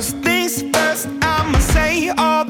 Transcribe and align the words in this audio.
First 0.00 0.16
things 0.24 0.62
first, 0.72 1.08
I'ma 1.20 1.58
say 1.58 2.08
all 2.16 2.49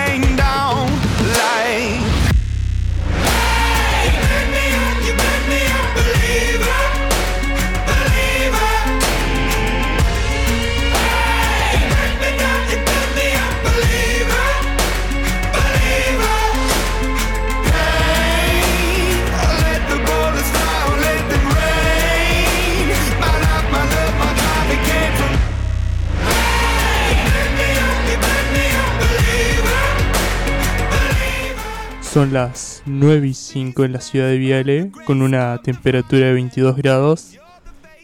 Son 32.11 32.33
las 32.33 32.83
9 32.87 33.25
y 33.25 33.33
5 33.33 33.85
en 33.85 33.93
la 33.93 34.01
ciudad 34.01 34.27
de 34.27 34.37
Viale, 34.37 34.91
con 35.05 35.21
una 35.21 35.61
temperatura 35.63 36.25
de 36.25 36.33
22 36.33 36.75
grados. 36.75 37.37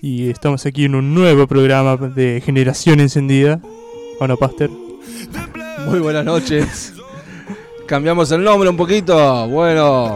Y 0.02 0.30
estamos 0.30 0.66
aquí 0.66 0.86
en 0.86 0.96
un 0.96 1.14
nuevo 1.14 1.46
programa 1.46 1.98
de 1.98 2.42
Generación 2.46 3.02
Encendida. 3.02 3.60
¿O 4.18 4.26
no, 4.26 4.38
Pastor? 4.38 4.72
Muy 5.88 6.00
buenas 6.00 6.24
noches. 6.24 6.94
Cambiamos 7.86 8.32
el 8.32 8.46
nombre 8.46 8.70
un 8.70 8.78
poquito. 8.78 9.46
Bueno, 9.50 10.16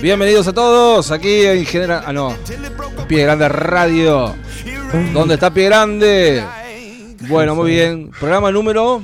bienvenidos 0.00 0.46
a 0.46 0.52
todos 0.52 1.10
aquí 1.10 1.44
en 1.44 1.66
General. 1.66 2.04
Ah, 2.06 2.12
no. 2.12 2.36
Pie 3.08 3.24
Grande 3.24 3.48
Radio. 3.48 4.32
¿Dónde 5.12 5.34
está 5.34 5.52
Pie 5.52 5.64
Grande? 5.64 6.44
Bueno, 7.22 7.56
muy 7.56 7.72
bien. 7.72 8.12
Programa 8.12 8.52
número. 8.52 9.02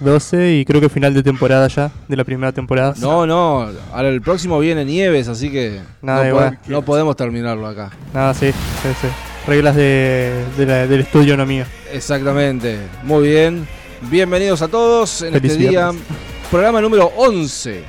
12 0.00 0.54
y 0.56 0.64
creo 0.64 0.80
que 0.80 0.88
final 0.88 1.12
de 1.14 1.22
temporada 1.22 1.68
ya, 1.68 1.90
de 2.08 2.16
la 2.16 2.24
primera 2.24 2.52
temporada. 2.52 2.94
No, 2.98 3.26
no. 3.26 3.68
Ahora 3.92 4.08
el 4.08 4.20
próximo 4.22 4.58
viene 4.58 4.84
Nieves, 4.84 5.28
así 5.28 5.50
que. 5.50 5.80
Nada, 6.02 6.28
no, 6.28 6.56
no 6.68 6.82
podemos 6.82 7.16
terminarlo 7.16 7.66
acá. 7.66 7.90
Nada, 8.14 8.32
sí, 8.34 8.50
sí, 8.50 8.88
sí. 9.00 9.08
Reglas 9.46 9.76
de, 9.76 10.44
de 10.56 10.66
la- 10.66 10.86
del 10.86 11.00
estudio, 11.00 11.36
no 11.36 11.46
mío. 11.46 11.64
Exactamente. 11.92 12.78
Muy 13.04 13.28
bien. 13.28 13.66
Bienvenidos 14.10 14.62
a 14.62 14.68
todos 14.68 15.22
en 15.22 15.32
Feliz 15.34 15.52
este 15.52 15.68
día. 15.68 15.90
viernes. 15.90 16.02
Programa 16.50 16.80
número 16.80 17.12
11. 17.16 17.82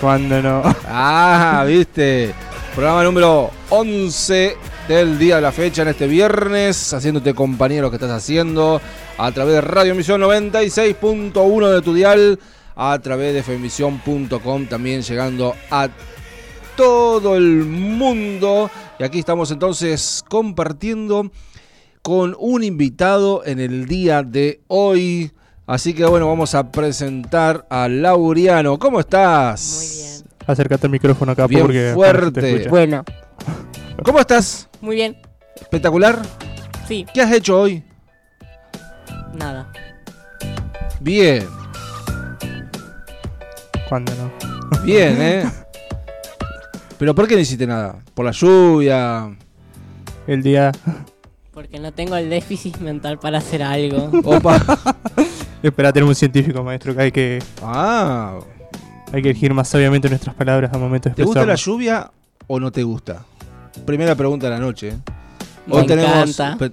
Cuando 0.00 0.40
no. 0.42 0.62
Ah, 0.86 1.64
viste. 1.66 2.32
Programa 2.74 3.02
número 3.04 3.50
11 3.70 4.56
del 4.88 5.18
día 5.18 5.36
de 5.36 5.42
la 5.42 5.52
fecha 5.52 5.82
en 5.82 5.88
este 5.88 6.06
viernes, 6.06 6.94
haciéndote 6.94 7.34
compañía 7.34 7.76
de 7.76 7.82
lo 7.82 7.90
que 7.90 7.96
estás 7.96 8.10
haciendo 8.10 8.80
a 9.18 9.30
través 9.32 9.56
de 9.56 9.60
Radio 9.60 9.92
Emisión 9.92 10.22
96.1 10.22 11.74
de 11.74 11.82
tu 11.82 11.92
dial, 11.92 12.40
a 12.74 12.98
través 12.98 13.34
de 13.34 13.42
femisión.com, 13.42 14.66
también 14.66 15.02
llegando 15.02 15.54
a 15.70 15.90
todo 16.74 17.36
el 17.36 17.66
mundo. 17.66 18.70
Y 18.98 19.04
aquí 19.04 19.18
estamos 19.18 19.50
entonces 19.50 20.24
compartiendo 20.26 21.30
con 22.00 22.34
un 22.38 22.64
invitado 22.64 23.44
en 23.44 23.60
el 23.60 23.86
día 23.86 24.22
de 24.22 24.62
hoy. 24.68 25.32
Así 25.66 25.92
que 25.92 26.06
bueno, 26.06 26.28
vamos 26.28 26.54
a 26.54 26.72
presentar 26.72 27.66
a 27.68 27.88
Lauriano. 27.88 28.78
¿Cómo 28.78 29.00
estás? 29.00 29.70
Muy 29.70 30.28
bien. 30.28 30.38
Acércate 30.46 30.86
al 30.86 30.92
micrófono 30.92 31.32
acá 31.32 31.46
Bien 31.46 31.60
porque 31.60 31.90
fuerte. 31.94 32.68
Bueno, 32.70 33.04
¿Cómo 34.04 34.20
estás? 34.20 34.68
muy 34.80 34.96
bien. 34.96 35.16
¿Espectacular? 35.60 36.20
Sí, 36.86 37.04
¿Qué 37.12 37.20
has 37.20 37.32
hecho 37.32 37.60
hoy? 37.60 37.82
nada. 39.34 39.70
Bien, 41.00 41.46
Cuando 43.88 44.12
no. 44.16 44.82
bien, 44.84 45.16
¿eh? 45.20 45.44
¿Pero 46.98 47.14
por 47.14 47.28
qué 47.28 47.34
no 47.34 47.40
hiciste 47.40 47.66
nada? 47.66 48.02
¿Por 48.14 48.24
la 48.24 48.32
lluvia? 48.32 49.36
El 50.26 50.42
día. 50.42 50.72
Porque 51.52 51.78
no 51.78 51.92
tengo 51.92 52.16
el 52.16 52.28
déficit 52.28 52.78
mental 52.78 53.18
para 53.18 53.38
hacer 53.38 53.62
algo. 53.62 54.10
Opa. 54.24 54.60
Espera, 55.62 55.92
tenemos 55.92 56.10
un 56.10 56.16
científico, 56.16 56.62
maestro, 56.64 56.94
que 56.94 57.02
hay 57.02 57.12
que, 57.12 57.38
Ah, 57.62 58.38
hay 59.12 59.22
que 59.22 59.30
elegir 59.30 59.54
más 59.54 59.68
sabiamente 59.68 60.08
nuestras 60.08 60.34
palabras 60.34 60.72
al 60.72 60.80
momento 60.80 61.08
de 61.08 61.14
¿te 61.14 61.24
gusta 61.24 61.46
la 61.46 61.54
lluvia 61.54 62.10
o 62.48 62.58
no 62.58 62.70
te 62.72 62.82
gusta? 62.82 63.24
Primera 63.86 64.14
pregunta 64.14 64.46
de 64.46 64.52
la 64.52 64.58
noche. 64.60 64.88
¿eh? 64.88 64.98
Me 65.66 65.80
encanta. 65.80 66.56
pe- 66.58 66.70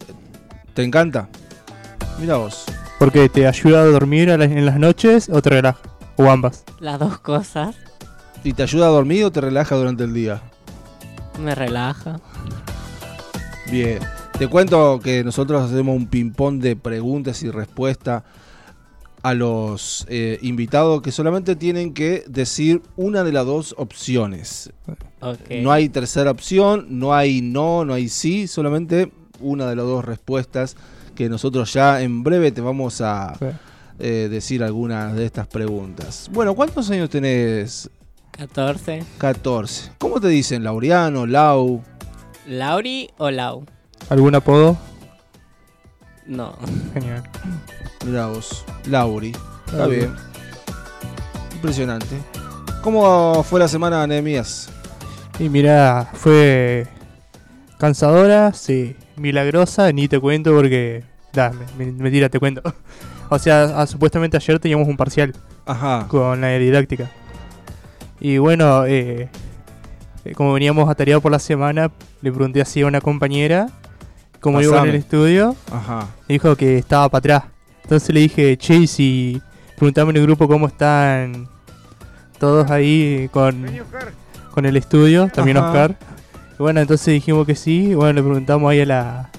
¿Te 0.74 0.84
encanta? 0.84 1.28
Mira 2.20 2.38
vos. 2.38 2.66
Porque 3.00 3.28
te 3.30 3.46
ayuda 3.48 3.82
a 3.82 3.86
dormir 3.86 4.32
a 4.32 4.38
la- 4.38 4.46
en 4.46 4.66
las 4.66 4.78
noches 4.80 5.30
o 5.30 5.42
te 5.42 5.50
relaja. 5.50 5.80
O 6.18 6.30
ambas. 6.30 6.64
Las 6.80 6.98
dos 7.00 7.20
cosas 7.20 7.76
¿Y 8.44 8.54
te 8.54 8.64
ayuda 8.64 8.86
a 8.86 8.90
dormir 8.90 9.26
o 9.26 9.32
te 9.32 9.42
relaja 9.42 9.76
durante 9.76 10.04
el 10.04 10.14
día? 10.14 10.42
me 11.40 11.54
relaja. 11.56 12.20
Bien. 13.70 14.00
Te 14.38 14.48
cuento 14.48 15.00
que 15.04 15.24
nosotros 15.24 15.64
hacemos 15.70 15.96
un 15.96 16.08
ping-pong 16.08 16.60
de 16.62 16.76
preguntas 16.76 17.42
y 17.44 17.50
respuestas 17.52 18.24
a 19.26 19.34
los 19.34 20.06
eh, 20.08 20.38
invitados 20.44 21.02
que 21.02 21.12
solamente 21.12 21.56
tienen 21.56 21.96
que 21.96 22.24
decir 22.28 22.84
una 22.96 23.24
de 23.24 23.32
las 23.32 23.44
dos 23.44 23.74
opciones. 23.76 24.72
No 25.50 25.72
hay 25.72 25.90
tercera 25.90 26.30
opción, 26.30 26.86
no 27.00 27.12
hay 27.12 27.42
no, 27.42 27.86
no 27.86 27.96
hay 27.96 28.08
sí, 28.08 28.46
solamente 28.46 29.12
una 29.40 29.68
de 29.68 29.76
las 29.76 29.86
dos 29.86 30.06
respuestas 30.06 30.78
que 31.16 31.28
nosotros 31.28 31.74
ya 31.74 32.04
en 32.04 32.22
breve 32.22 32.52
te 32.52 32.62
vamos 32.62 33.02
a 33.02 33.36
eh, 33.98 34.28
decir 34.30 34.64
algunas 34.64 35.16
de 35.16 35.26
estas 35.26 35.48
preguntas. 35.48 36.30
Bueno, 36.32 36.54
¿cuántos 36.54 36.92
años 36.92 37.10
tenés? 37.10 37.90
14. 38.30 39.06
14. 39.18 39.94
¿Cómo 39.98 40.22
te 40.22 40.28
dicen? 40.28 40.64
Laureano, 40.64 41.26
Lau. 41.26 41.82
¿Lauri 42.46 43.10
o 43.18 43.32
Lau? 43.32 43.66
¿Algún 44.08 44.36
apodo? 44.36 44.78
No. 46.28 46.56
Genial. 46.94 47.24
Mirá 48.06 48.28
vos, 48.28 48.66
Lauri. 48.88 49.34
Está 49.66 49.78
Lauri. 49.78 49.96
bien. 49.98 50.16
Impresionante. 51.54 52.18
¿Cómo 52.82 53.44
fue 53.44 53.60
la 53.60 53.68
semana, 53.68 54.06
Nehemías? 54.08 54.70
Y 55.40 55.50
mira, 55.50 56.10
fue 56.14 56.88
cansadora, 57.78 58.54
sí. 58.54 58.96
Milagrosa, 59.18 59.92
ni 59.92 60.08
te 60.08 60.20
cuento 60.20 60.54
porque... 60.54 61.04
Da, 61.34 61.52
me- 61.78 61.86
me- 61.86 61.92
mentira, 61.92 62.30
te 62.30 62.40
cuento. 62.40 62.62
O 63.28 63.40
sea, 63.40 63.64
ah, 63.82 63.88
supuestamente 63.88 64.38
ayer 64.38 64.60
teníamos 64.60 64.88
un 64.88 64.96
parcial 64.98 65.34
Ajá. 65.66 66.06
con 66.08 66.42
la 66.42 66.50
didáctica. 66.60 67.10
Y 68.20 68.38
bueno, 68.38 68.86
eh, 68.86 69.30
eh, 70.26 70.34
como 70.36 70.54
veníamos 70.54 70.88
atareados 70.88 71.24
por 71.24 71.32
la 71.32 71.40
semana, 71.40 71.90
le 72.22 72.32
pregunté 72.32 72.62
así 72.62 72.84
a 72.84 72.86
una 72.86 73.02
compañera 73.02 73.70
cómo 74.46 74.62
iba 74.62 74.70
en 74.70 74.74
Pasame. 74.74 74.90
el 74.92 74.96
estudio. 74.98 75.56
Ajá. 75.72 76.08
Dijo 76.30 76.56
que 76.56 76.78
estaba 76.78 77.10
para 77.10 77.38
atrás. 77.38 77.52
Entonces 77.82 78.14
le 78.14 78.20
dije, 78.20 78.56
che, 78.58 78.76
y 78.76 78.86
si 78.88 79.42
preguntame 79.76 80.12
en 80.12 80.18
el 80.18 80.22
grupo 80.22 80.48
cómo 80.48 80.68
están 80.68 81.48
todos 82.38 82.70
ahí 82.70 83.28
con, 83.34 83.66
con 84.52 84.66
el 84.68 84.78
estudio, 84.78 85.30
también 85.34 85.58
Ajá. 85.58 85.68
Oscar. 85.68 85.96
Y 86.54 86.62
bueno, 86.62 86.80
entonces 86.80 87.08
dijimos 87.08 87.48
que 87.48 87.56
sí. 87.56 87.88
y 87.90 87.94
Bueno, 87.96 88.14
le 88.14 88.22
preguntamos 88.22 88.70
ahí 88.70 88.82
a 88.82 88.86
la 88.86 89.30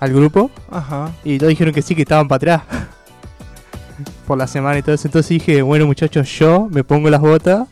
al 0.00 0.12
grupo. 0.14 0.50
Ajá. 0.70 1.12
Y 1.22 1.36
todos 1.36 1.50
dijeron 1.50 1.74
que 1.74 1.82
sí, 1.82 1.94
que 1.94 2.02
estaban 2.02 2.26
para 2.26 2.36
atrás. 2.56 2.62
Por 4.26 4.38
la 4.38 4.46
semana 4.46 4.78
y 4.78 4.82
todo 4.82 4.94
eso. 4.94 5.06
Entonces 5.08 5.28
dije, 5.28 5.60
bueno 5.60 5.84
muchachos, 5.84 6.26
yo 6.38 6.68
me 6.70 6.84
pongo 6.84 7.10
las 7.10 7.20
botas. 7.20 7.68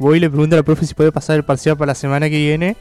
Voy 0.00 0.16
y 0.16 0.20
le 0.20 0.28
pregunto 0.28 0.56
a 0.56 0.58
la 0.58 0.62
profe 0.64 0.84
si 0.86 0.94
puede 0.94 1.12
pasar 1.12 1.36
el 1.36 1.44
parcial 1.44 1.76
para 1.76 1.90
la 1.90 1.94
semana 1.94 2.28
que 2.28 2.36
viene. 2.36 2.76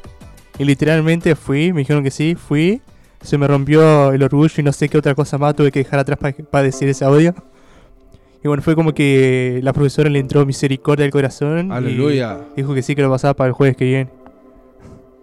Y 0.57 0.63
literalmente 0.63 1.35
fui, 1.35 1.73
me 1.73 1.79
dijeron 1.79 2.03
que 2.03 2.11
sí, 2.11 2.35
fui. 2.35 2.81
Se 3.21 3.37
me 3.37 3.47
rompió 3.47 4.11
el 4.11 4.21
orgullo 4.21 4.53
y 4.57 4.63
no 4.63 4.71
sé 4.71 4.87
qué 4.87 4.97
otra 4.97 5.15
cosa 5.15 5.37
más 5.37 5.55
tuve 5.55 5.71
que 5.71 5.79
dejar 5.79 5.99
atrás 5.99 6.19
para 6.51 6.63
decir 6.63 6.87
ese 6.87 7.03
audio. 7.03 7.33
Y 8.43 8.47
bueno, 8.47 8.61
fue 8.61 8.75
como 8.75 8.93
que 8.93 9.59
la 9.63 9.73
profesora 9.73 10.07
le 10.09 10.19
entró 10.19 10.45
misericordia 10.45 11.05
al 11.05 11.11
corazón. 11.11 11.69
y 11.69 11.73
Aleluya. 11.73 12.39
Dijo 12.55 12.75
que 12.75 12.83
sí, 12.83 12.95
que 12.95 13.01
lo 13.01 13.09
pasaba 13.09 13.33
para 13.33 13.47
el 13.47 13.53
jueves 13.53 13.75
que 13.75 13.85
viene. 13.85 14.09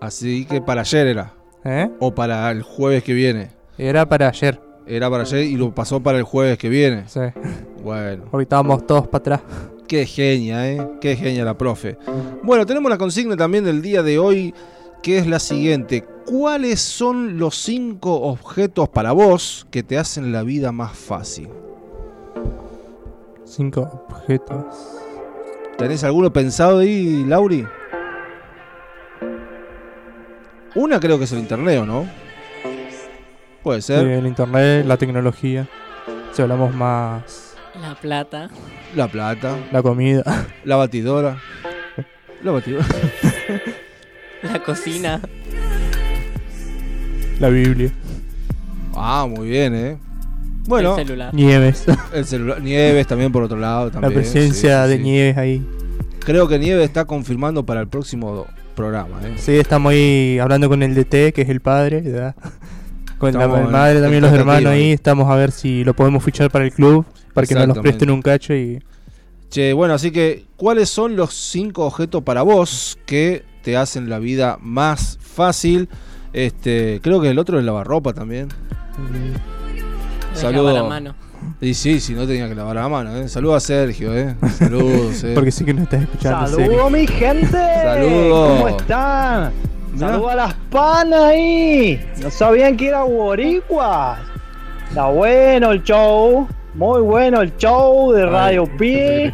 Así 0.01 0.45
que 0.45 0.61
para 0.61 0.81
ayer 0.81 1.07
era. 1.07 1.33
¿Eh? 1.65 1.89
O 2.01 2.13
para 2.13 2.51
el 2.51 2.63
jueves 2.63 3.05
que 3.05 3.15
viene. 3.15 3.51
Era 3.79 4.09
para 4.09 4.29
ayer. 4.29 4.61
Era 4.85 5.09
para 5.09 5.23
ayer 5.23 5.45
y 5.45 5.55
lo 5.55 5.73
pasó 5.73 6.03
para 6.03 6.19
el 6.19 6.25
jueves 6.25 6.59
que 6.59 6.69
viene. 6.69 7.05
Sí. 7.07 7.21
Bueno. 7.85 8.25
Porque 8.29 8.43
estábamos 8.43 8.85
todos 8.85 9.07
para 9.07 9.19
atrás. 9.19 9.41
Qué 9.87 10.05
genia, 10.05 10.69
¿eh? 10.69 10.89
Qué 11.01 11.15
genia 11.15 11.45
la 11.45 11.57
profe. 11.57 11.99
Bueno, 12.43 12.67
tenemos 12.67 12.91
la 12.91 12.99
consigna 12.99 13.37
también 13.37 13.63
del 13.63 13.83
día 13.83 14.03
de 14.03 14.19
hoy, 14.19 14.53
que 15.03 15.19
es 15.19 15.27
la 15.27 15.39
siguiente. 15.39 16.05
¿Cuáles 16.27 16.81
son 16.81 17.39
los 17.39 17.57
cinco 17.57 18.15
objetos 18.23 18.89
para 18.89 19.13
vos 19.13 19.67
que 19.71 19.83
te 19.83 19.99
hacen 19.99 20.33
la 20.33 20.43
vida 20.43 20.71
más 20.73 20.93
fácil? 20.97 21.49
Cinco 23.45 24.07
objetos. 24.09 24.65
¿Tenés 25.77 26.05
alguno 26.05 26.33
pensado 26.33 26.79
ahí, 26.79 27.25
Lauri? 27.27 27.67
Una 30.75 31.01
creo 31.01 31.19
que 31.19 31.25
es 31.25 31.33
el 31.33 31.41
internet, 31.41 31.81
¿o 31.81 31.87
no? 31.87 32.07
Puede 33.63 33.83
Sí, 33.83 33.89
ser. 33.89 34.07
el 34.07 34.27
internet, 34.27 34.87
la 34.87 34.97
tecnología. 34.97 35.69
Si 36.33 36.41
hablamos 36.43 36.75
más, 36.75 37.55
La 37.81 37.95
plata. 37.95 38.49
La 38.95 39.09
plata, 39.09 39.57
la 39.71 39.83
comida. 39.83 40.23
la 40.65 40.77
batidora. 40.77 41.39
La 42.43 42.53
batidora. 42.53 42.87
La 44.43 44.63
cocina. 44.63 45.21
La 47.39 47.49
Biblia. 47.49 47.93
Ah, 48.95 49.27
muy 49.29 49.49
bien, 49.49 49.75
¿eh? 49.75 49.99
Bueno, 50.67 50.97
El 50.97 51.07
celular. 51.07 51.35
Nieves. 51.35 51.85
el 52.13 52.25
celular. 52.25 52.61
Nieves 52.61 53.07
también 53.07 53.33
por 53.33 53.43
otro 53.43 53.59
lado. 53.59 53.87
la 53.87 53.91
También, 53.93 54.15
presencia 54.15 54.85
sí, 54.85 54.89
sí, 54.89 54.91
de 54.91 54.97
sí. 54.97 55.03
Nieves 55.03 55.37
ahí. 55.37 55.67
Creo 56.21 56.47
que 56.47 56.59
Nieves 56.59 56.85
está 56.85 57.05
confirmando 57.05 57.65
para 57.65 57.81
el 57.81 57.89
próximo 57.89 58.47
programa, 58.77 59.21
¿eh? 59.25 59.35
Sí, 59.37 59.53
estamos 59.53 59.93
ahí 59.93 60.39
hablando 60.39 60.69
con 60.69 60.83
el 60.83 60.95
DT, 60.95 61.33
que 61.33 61.43
es 61.43 61.49
el 61.49 61.61
padre. 61.61 62.01
¿verdad? 62.01 62.35
Con 63.19 63.35
la 63.35 63.45
en 63.45 63.71
madre 63.71 64.01
también, 64.01 64.23
los 64.23 64.33
hermanos 64.33 64.73
ahí. 64.73 64.83
ahí. 64.83 64.93
Estamos 64.93 65.31
a 65.31 65.35
ver 65.37 65.51
si 65.51 65.85
lo 65.85 65.95
podemos 65.95 66.23
fichar 66.23 66.51
para 66.51 66.65
el 66.65 66.73
club. 66.73 67.05
Para 67.35 67.47
que 67.47 67.55
nos 67.55 67.69
los 67.69 67.79
presten 67.79 68.11
un 68.11 68.21
cacho 68.23 68.55
y... 68.55 68.83
Che, 69.51 69.73
bueno, 69.73 69.95
así 69.95 70.11
que, 70.11 70.45
¿cuáles 70.57 70.89
son 70.89 71.15
los 71.17 71.35
cinco 71.35 71.85
objetos 71.87 72.23
para 72.23 72.43
vos 72.43 72.99
que 73.05 73.45
te 73.63 73.77
hacen 73.77 74.09
la 74.09 74.19
vida 74.19 74.59
más 74.61 75.19
fácil? 75.21 75.89
Este, 76.33 77.01
creo 77.03 77.21
que 77.21 77.31
el 77.31 77.39
otro 77.39 77.59
es 77.59 77.65
lavarropa 77.65 78.13
también. 78.13 78.49
mm, 78.99 80.37
Saludo. 80.37 80.73
la 80.73 80.83
mano. 80.85 81.15
Y 81.61 81.75
sí, 81.75 81.99
si 82.01 82.15
no 82.15 82.27
tenía 82.27 82.49
que 82.49 82.55
lavar 82.55 82.77
la 82.77 82.89
mano, 82.89 83.17
¿eh? 83.17 83.29
Saludos 83.29 83.57
a 83.57 83.67
Sergio, 83.67 84.17
¿eh? 84.17 84.37
Saludos, 84.59 85.25
¿eh? 85.25 85.33
Porque 85.35 85.51
sí 85.51 85.65
que 85.65 85.75
no 85.75 85.83
estás 85.83 86.03
escuchando. 86.03 86.47
Saludos 86.47 86.91
mi 86.91 87.07
gente. 87.07 87.51
Saludos. 87.83 88.49
¿Cómo 88.61 88.69
están? 88.69 89.53
Saludos 89.99 90.33
a 90.33 90.37
las 90.37 90.55
panas 90.71 91.21
ahí. 91.21 92.01
No 92.23 92.31
sabían 92.31 92.77
que 92.77 92.89
era 92.89 93.03
boricuas. 93.03 94.21
Está 94.89 95.07
bueno 95.09 95.73
el 95.73 95.83
show. 95.83 96.47
Muy 96.75 97.03
bueno 97.03 97.43
el 97.43 97.55
show 97.57 98.13
de 98.13 98.25
Radio 98.25 98.65
Pi. 98.79 99.33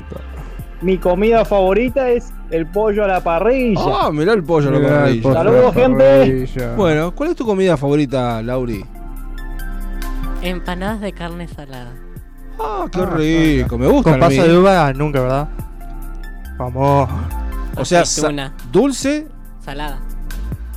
Mi 0.80 0.96
comida 0.98 1.44
favorita 1.44 2.08
es 2.08 2.32
el 2.50 2.66
pollo 2.66 3.04
a 3.04 3.08
la 3.08 3.20
parrilla. 3.20 3.80
Ah, 3.84 4.10
mirá 4.12 4.32
el 4.32 4.44
pollo 4.44 4.68
a 4.68 4.72
la 4.78 4.88
parrilla. 4.88 5.22
pollo 5.22 5.34
Saludos, 5.34 5.74
la 5.76 5.82
gente. 5.82 6.04
parrilla. 6.04 6.74
Bueno, 6.76 7.14
¿cuál 7.14 7.30
es 7.30 7.36
tu 7.36 7.44
comida 7.44 7.76
favorita, 7.76 8.40
Lauri? 8.42 8.84
Empanadas 10.42 11.00
de 11.00 11.12
carne 11.12 11.48
salada. 11.48 11.92
Ah, 12.60 12.86
qué 12.92 13.04
rico, 13.06 13.76
me 13.78 13.86
gusta. 13.88 14.10
Con 14.12 14.20
pasa 14.20 14.44
de 14.44 14.56
uva, 14.56 14.92
nunca, 14.92 15.20
¿verdad? 15.20 15.48
Vamos. 16.58 17.08
O 17.76 17.84
sea, 17.84 18.04
sa- 18.04 18.52
dulce. 18.72 19.26
Salada. 19.64 19.98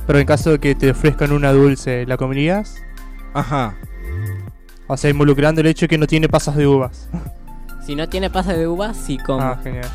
Pero 0.06 0.18
en 0.18 0.26
caso 0.26 0.50
de 0.50 0.58
que 0.58 0.74
te 0.74 0.90
ofrezcan 0.90 1.32
una 1.32 1.52
dulce, 1.52 2.04
¿la 2.06 2.16
comerías? 2.16 2.76
Ajá. 3.34 3.74
O 4.88 4.96
sea, 4.96 5.10
involucrando 5.10 5.60
el 5.60 5.68
hecho 5.68 5.84
de 5.84 5.88
que 5.88 5.98
no 5.98 6.06
tiene 6.08 6.28
pasas 6.28 6.56
de 6.56 6.66
uvas. 6.66 7.08
Si 7.84 7.94
no 7.94 8.08
tiene 8.08 8.30
pasa 8.30 8.52
de 8.54 8.66
uva, 8.68 8.94
sí 8.94 9.18
como. 9.18 9.40
Ah, 9.42 9.58
genial. 9.62 9.86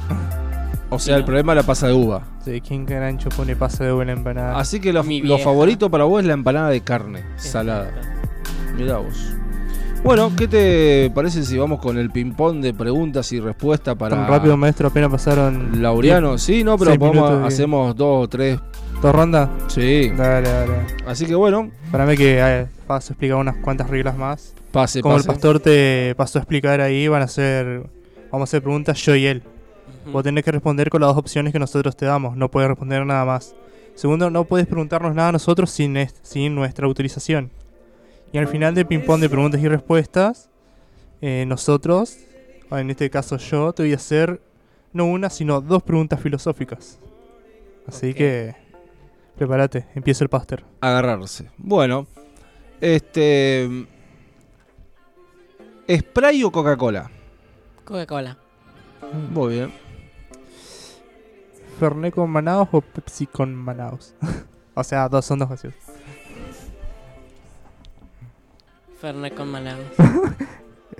O 0.89 0.99
sea, 0.99 1.17
el 1.17 1.25
problema 1.25 1.51
es 1.53 1.57
la 1.57 1.63
pasa 1.63 1.87
de 1.87 1.93
uva. 1.93 2.23
Sí, 2.45 2.61
¿quién 2.61 2.85
carancho 2.85 3.29
pone 3.29 3.55
pasa 3.55 3.83
de 3.83 3.91
uva 3.91 4.03
en 4.03 4.07
la 4.07 4.13
empanada? 4.13 4.57
Así 4.57 4.79
que 4.79 4.93
lo, 4.93 5.03
Mi 5.03 5.21
lo 5.21 5.35
vieja. 5.35 5.43
favorito 5.43 5.89
para 5.89 6.05
vos 6.05 6.21
es 6.21 6.27
la 6.27 6.33
empanada 6.33 6.69
de 6.69 6.81
carne 6.81 7.23
salada. 7.35 7.91
Mirá 8.77 8.97
vos. 8.97 9.33
Bueno, 10.03 10.31
¿qué 10.37 10.47
te 10.47 11.11
parece 11.13 11.44
si 11.44 11.57
vamos 11.57 11.79
con 11.81 11.97
el 11.97 12.09
ping-pong 12.11 12.61
de 12.61 12.73
preguntas 12.73 13.31
y 13.33 13.39
respuestas 13.41 13.95
para 13.95 14.15
Tan 14.15 14.27
rápido, 14.27 14.56
maestro, 14.56 14.87
apenas 14.87 15.09
pasaron. 15.11 15.81
Laureano? 15.81 16.37
Sí, 16.37 16.63
no, 16.63 16.77
pero 16.77 16.91
Seis 16.91 16.99
podemos- 16.99 17.29
minutos 17.31 17.53
hacemos 17.53 17.95
dos 17.95 18.25
o 18.25 18.27
tres. 18.29 18.59
¿Dos 19.01 19.13
rondas? 19.13 19.49
Sí. 19.67 20.09
Dale, 20.15 20.47
dale. 20.49 20.73
Así 21.06 21.25
que 21.25 21.35
bueno, 21.35 21.69
Para 21.91 22.06
mí 22.06 22.15
que 22.15 22.37
eh, 22.39 22.67
paso 22.87 23.11
a 23.11 23.13
explicar 23.13 23.37
unas 23.37 23.57
cuantas 23.57 23.89
reglas 23.89 24.17
más. 24.17 24.53
Pase, 24.81 25.01
Como 25.01 25.15
pase. 25.15 25.27
el 25.27 25.33
pastor 25.33 25.59
te 25.59 26.13
pasó 26.15 26.39
a 26.39 26.41
explicar 26.41 26.81
ahí, 26.81 27.07
van 27.07 27.21
a 27.21 27.27
ser. 27.27 27.89
Vamos 28.31 28.41
a 28.41 28.49
hacer 28.49 28.61
preguntas 28.61 28.97
yo 28.99 29.15
y 29.15 29.25
él. 29.25 29.43
Vos 30.11 30.23
tenés 30.23 30.43
que 30.43 30.51
responder 30.51 30.89
con 30.89 31.01
las 31.01 31.09
dos 31.09 31.17
opciones 31.17 31.51
que 31.51 31.59
nosotros 31.59 31.95
te 31.97 32.05
damos. 32.05 32.37
No 32.37 32.49
puedes 32.49 32.69
responder 32.69 33.05
nada 33.05 33.25
más. 33.25 33.55
Segundo, 33.95 34.29
no 34.29 34.45
puedes 34.45 34.67
preguntarnos 34.67 35.15
nada 35.15 35.29
a 35.29 35.31
nosotros 35.31 35.71
sin, 35.71 35.97
sin 36.21 36.55
nuestra 36.55 36.85
autorización. 36.85 37.51
Y 38.31 38.37
al 38.37 38.47
final 38.47 38.75
del 38.75 38.85
ping-pong 38.85 39.19
de 39.21 39.29
preguntas 39.29 39.61
y 39.61 39.67
respuestas, 39.67 40.49
eh, 41.21 41.45
nosotros, 41.47 42.17
en 42.71 42.89
este 42.89 43.09
caso 43.09 43.37
yo, 43.37 43.73
te 43.73 43.83
voy 43.83 43.93
a 43.93 43.95
hacer 43.95 44.41
no 44.93 45.05
una, 45.05 45.29
sino 45.29 45.61
dos 45.61 45.81
preguntas 45.83 46.21
filosóficas. 46.21 46.99
Así 47.87 48.13
que 48.13 48.55
prepárate, 49.37 49.85
empieza 49.95 50.23
el 50.23 50.29
pastor. 50.29 50.63
Agarrarse. 50.81 51.49
Bueno, 51.57 52.05
este. 52.81 53.87
¿Spray 55.89 56.44
o 56.44 56.51
Coca-Cola? 56.51 57.09
Coca-Cola. 57.85 58.37
Muy 59.31 59.53
bien. 59.56 59.71
¿Fernet 61.79 62.13
con 62.13 62.29
Manaus 62.29 62.67
o 62.71 62.81
Pepsi 62.81 63.27
con 63.27 63.53
Manaus? 63.56 64.15
o 64.73 64.83
sea, 64.83 65.07
dos 65.07 65.25
son 65.25 65.39
dos 65.39 65.49
gaseosas. 65.49 65.79
Fernet 68.99 69.35
con 69.35 69.49
Manaus. 69.49 69.83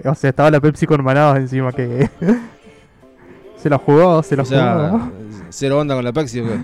O 0.06 0.14
sea, 0.14 0.30
estaba 0.30 0.52
la 0.52 0.60
Pepsi 0.62 0.86
con 0.86 1.04
Manaus 1.04 1.38
encima 1.38 1.72
que. 1.74 2.08
se 3.58 3.68
la 3.68 3.80
jugó, 3.80 4.22
se 4.22 4.36
la 4.36 4.44
O 4.44 4.46
sea, 4.46 4.90
jugó. 4.92 5.12
cero 5.50 5.80
onda 5.80 5.96
con 5.96 6.04
la 6.06 6.14
Pepsi 6.14 6.40
o 6.42 6.46
qué? 6.46 6.64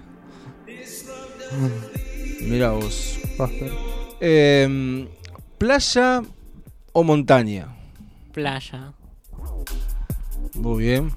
Mira 2.42 2.70
vos. 2.74 3.20
Em, 4.20 5.08
¿Playa 5.58 6.22
o 6.92 7.03
montaña? 7.03 7.75
Playa. 8.34 8.94
Muy 10.56 10.84
bien. 10.84 11.12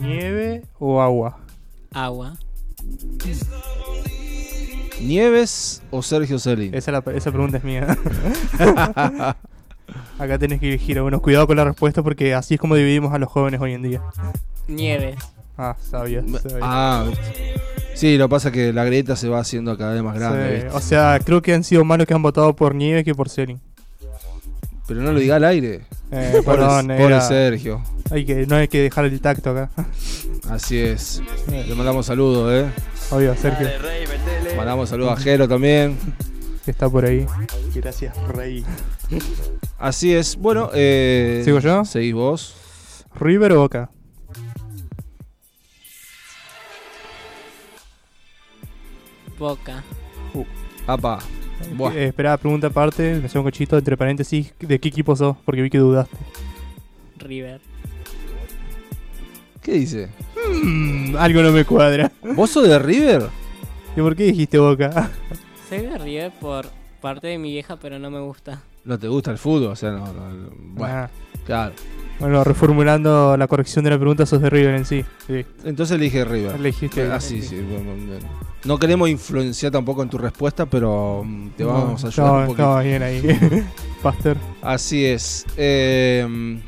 ¿Nieve 0.00 0.64
o 0.78 1.00
agua? 1.00 1.38
Agua. 1.92 2.34
¿Nieves 5.00 5.82
o 5.90 6.02
Sergio 6.02 6.38
Celín? 6.38 6.74
Esa, 6.74 6.92
la- 6.92 7.02
esa 7.14 7.30
pregunta 7.30 7.58
es 7.58 7.64
mía. 7.64 7.86
Acá 10.18 10.38
tenés 10.38 10.60
que 10.60 10.68
elegir. 10.68 11.00
Bueno, 11.02 11.20
cuidado 11.20 11.46
con 11.46 11.56
la 11.56 11.64
respuesta 11.64 12.02
porque 12.02 12.34
así 12.34 12.54
es 12.54 12.60
como 12.60 12.74
dividimos 12.76 13.12
a 13.12 13.18
los 13.18 13.28
jóvenes 13.28 13.60
hoy 13.60 13.72
en 13.74 13.82
día. 13.82 14.00
Nieves. 14.68 15.16
Ah, 15.58 15.76
sabía. 15.80 16.22
sabía. 16.22 16.58
Ah, 16.62 17.04
sí, 17.94 18.16
lo 18.16 18.26
que 18.26 18.30
pasa 18.30 18.48
es 18.48 18.54
que 18.54 18.72
la 18.72 18.84
grieta 18.84 19.16
se 19.16 19.28
va 19.28 19.40
haciendo 19.40 19.76
cada 19.76 19.92
vez 19.92 20.02
más 20.02 20.14
grande. 20.18 20.46
Sí, 20.46 20.54
¿viste? 20.64 20.70
O 20.76 20.80
sea, 20.80 21.18
creo 21.24 21.42
que 21.42 21.52
han 21.52 21.64
sido 21.64 21.84
más 21.84 21.98
los 21.98 22.06
que 22.06 22.14
han 22.14 22.22
votado 22.22 22.54
por 22.56 22.74
Nieve 22.74 23.04
que 23.04 23.14
por 23.14 23.28
Selin. 23.28 23.60
Pero 24.86 25.00
no 25.02 25.12
lo 25.12 25.18
diga 25.20 25.36
al 25.36 25.44
aire. 25.44 25.82
Eh, 26.10 26.28
Pobre, 26.32 26.42
perdón, 26.42 26.86
pobre 26.88 27.04
era- 27.04 27.20
Sergio. 27.20 27.82
hay 28.10 28.24
que, 28.26 28.46
no 28.46 28.56
hay 28.56 28.68
que 28.68 28.80
dejar 28.82 29.04
el 29.06 29.20
tacto 29.20 29.50
acá. 29.50 29.70
Así 30.50 30.78
es. 30.78 31.22
Le 31.48 31.74
mandamos 31.74 32.06
saludos, 32.06 32.52
¿eh? 32.52 32.70
Obvio, 33.10 33.34
Sergio, 33.36 33.68
Mandamos 34.56 34.88
saludos 34.90 35.18
a 35.18 35.22
Jero 35.22 35.48
también. 35.48 35.96
que 36.64 36.70
está 36.70 36.88
por 36.88 37.04
ahí. 37.04 37.26
Gracias, 37.74 38.16
Rey. 38.28 38.64
Así 39.78 40.14
es. 40.14 40.36
Bueno, 40.36 40.70
eh, 40.74 41.42
¿Sigo 41.44 41.58
yo? 41.60 41.84
Seguís 41.84 42.14
vos. 42.14 42.56
¿River 43.18 43.52
o 43.52 43.60
Boca? 43.60 43.90
Boca. 49.38 49.82
Apa. 50.86 51.18
Buah. 51.76 51.94
Eh, 51.94 52.06
espera, 52.08 52.36
pregunta 52.36 52.66
aparte, 52.66 53.14
me 53.20 53.26
hace 53.26 53.38
un 53.38 53.44
cochito 53.44 53.78
entre 53.78 53.96
paréntesis, 53.96 54.52
¿de 54.58 54.78
qué 54.80 54.88
equipo 54.88 55.14
sos? 55.14 55.36
Porque 55.44 55.62
vi 55.62 55.70
que 55.70 55.78
dudaste. 55.78 56.16
River. 57.18 57.60
¿Qué 59.62 59.72
dice? 59.74 60.08
Mm, 60.64 61.14
algo 61.16 61.42
no 61.42 61.52
me 61.52 61.64
cuadra. 61.64 62.10
¿Vos 62.34 62.50
sos 62.50 62.66
de 62.68 62.78
River? 62.78 63.28
¿Y 63.96 64.00
por 64.00 64.16
qué 64.16 64.24
dijiste 64.24 64.58
Boca? 64.58 65.10
Soy 65.68 65.82
de 65.82 65.98
River 65.98 66.32
por 66.40 66.66
parte 67.00 67.28
de 67.28 67.38
mi 67.38 67.52
vieja, 67.52 67.76
pero 67.76 67.98
no 67.98 68.10
me 68.10 68.20
gusta. 68.20 68.62
¿No 68.84 68.98
te 68.98 69.06
gusta 69.06 69.30
el 69.30 69.38
fútbol? 69.38 69.68
O 69.70 69.76
sea, 69.76 69.92
no. 69.92 70.12
no- 70.12 70.50
bueno, 70.74 70.94
Ah, 70.94 71.10
claro. 71.46 71.74
bueno, 72.18 72.44
reformulando 72.44 73.36
la 73.36 73.46
corrección 73.48 73.84
de 73.84 73.90
la 73.90 73.98
pregunta, 73.98 74.26
sos 74.26 74.40
de 74.42 74.50
River 74.50 74.74
en 74.76 74.84
sí. 74.84 75.04
Sí, 75.26 75.44
Entonces 75.64 75.96
elige 75.96 76.24
River. 76.24 76.56
elegiste. 76.56 77.10
Ah, 77.10 77.20
sí, 77.20 77.42
sí. 77.42 77.60
No 78.64 78.78
queremos 78.78 79.08
influenciar 79.08 79.72
tampoco 79.72 80.02
en 80.04 80.08
tu 80.08 80.18
respuesta, 80.18 80.66
pero 80.66 81.22
mm, 81.24 81.48
te 81.56 81.64
vamos 81.64 82.04
a 82.04 82.06
ayudar 82.08 82.30
no, 82.32 82.38
un 82.40 82.46
poquito. 82.46 82.76
no, 82.76 82.82
bien 82.82 83.02
ahí. 83.02 83.66
Pastor. 84.02 84.36
Así 84.62 85.04
es. 85.04 85.44
Eh, 85.56 86.60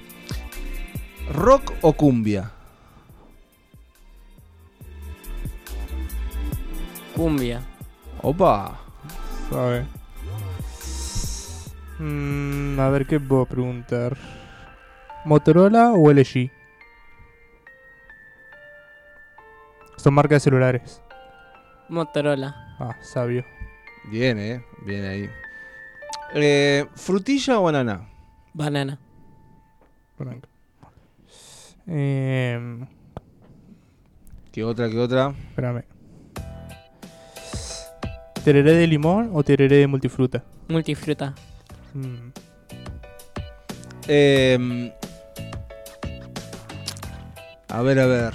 ¿Rock 1.32 1.72
o 1.82 1.92
cumbia? 1.92 2.50
Cumbia. 7.14 7.62
Opa. 8.22 8.76
A 9.52 9.64
ver. 9.66 9.84
Mm, 12.00 12.78
a 12.80 12.88
ver 12.88 13.06
qué 13.06 13.20
puedo 13.20 13.46
preguntar. 13.46 14.16
¿Motorola 15.24 15.92
o 15.92 16.10
LG? 16.10 16.50
Son 19.96 20.12
marcas 20.14 20.36
de 20.36 20.40
celulares. 20.40 21.00
Motorola. 21.88 22.76
Ah, 22.78 22.96
sabio. 23.02 23.44
Bien, 24.10 24.38
eh. 24.38 24.62
Bien 24.84 25.04
ahí. 25.04 25.30
Eh, 26.34 26.84
¿Frutilla 26.94 27.58
o 27.58 27.62
banana? 27.64 28.06
Banana. 28.52 28.98
Eh, 31.86 32.78
¿Qué 34.52 34.64
otra, 34.64 34.88
qué 34.88 34.98
otra? 34.98 35.34
espérame. 35.50 35.84
¿Tereré 38.44 38.72
de 38.74 38.86
limón 38.86 39.30
o 39.32 39.42
tereré 39.42 39.76
de 39.78 39.86
multifruta? 39.86 40.42
Multifruta. 40.68 41.34
Mm, 41.94 42.30
Eh, 44.06 44.92
a 47.78 47.82
ver, 47.82 47.98
a 47.98 48.06
ver. 48.06 48.34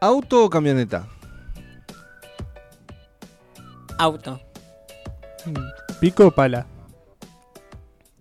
¿Auto 0.00 0.44
o 0.44 0.50
camioneta? 0.50 1.06
Auto. 3.98 4.40
¿Pico 6.00 6.26
o 6.26 6.30
pala? 6.30 6.66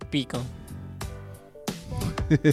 Pico. 0.10 0.40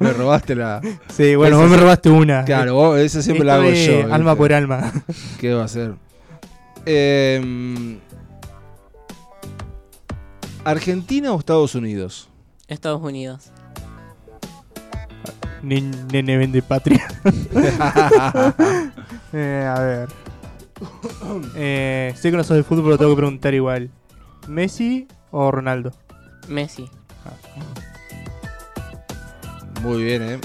Me 0.00 0.12
robaste 0.12 0.54
la. 0.54 0.80
Sí, 1.12 1.34
bueno, 1.34 1.58
vos 1.58 1.68
me 1.68 1.76
robaste 1.76 2.08
una. 2.08 2.44
Claro, 2.44 2.74
vos- 2.74 2.98
esa 2.98 3.22
siempre 3.22 3.44
la 3.44 3.56
hago 3.56 3.70
yo. 3.70 4.02
Alma 4.12 4.30
¿viste? 4.32 4.36
por 4.36 4.52
alma. 4.52 4.92
¿Qué 5.40 5.52
va 5.52 5.64
a 5.64 5.68
ser? 5.68 5.94
Eh, 6.86 7.98
¿Argentina 10.64 11.32
o 11.32 11.38
Estados 11.38 11.74
Unidos? 11.74 12.30
Estados 12.66 13.02
Unidos. 13.02 13.50
Ni- 15.64 15.80
Nene 16.12 16.36
vende 16.36 16.62
patria. 16.62 17.06
Eh, 19.36 19.66
a 19.68 19.80
ver. 19.80 20.08
Eh, 21.56 22.12
sé 22.16 22.30
que 22.30 22.36
no 22.36 22.44
sos 22.44 22.56
de 22.56 22.62
fútbol, 22.62 22.84
pero 22.84 22.98
tengo 22.98 23.10
que 23.12 23.16
preguntar 23.16 23.52
igual. 23.52 23.90
¿Messi 24.46 25.08
o 25.32 25.50
Ronaldo? 25.50 25.90
Messi. 26.46 26.88
Muy 29.82 30.04
bien, 30.04 30.22
¿eh? 30.22 30.40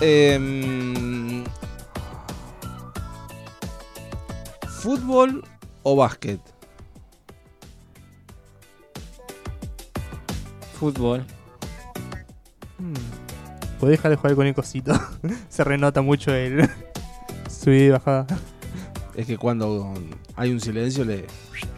Em, 0.00 1.44
¿Fútbol 4.80 5.44
o 5.82 5.96
básquet? 5.96 6.40
Fútbol. 10.78 11.24
Podés 13.80 13.96
dejar 13.98 14.10
de 14.10 14.16
jugar 14.16 14.34
con 14.36 14.46
el 14.46 14.54
cosito. 14.54 14.92
Se 15.48 15.64
renota 15.64 16.02
mucho 16.02 16.32
el 16.34 16.68
subida 17.50 17.84
y 17.84 17.90
bajada. 17.90 18.26
Es 19.14 19.26
que 19.26 19.36
cuando 19.38 19.92
hay 20.36 20.52
un 20.52 20.60
silencio, 20.60 21.04
le, 21.04 21.26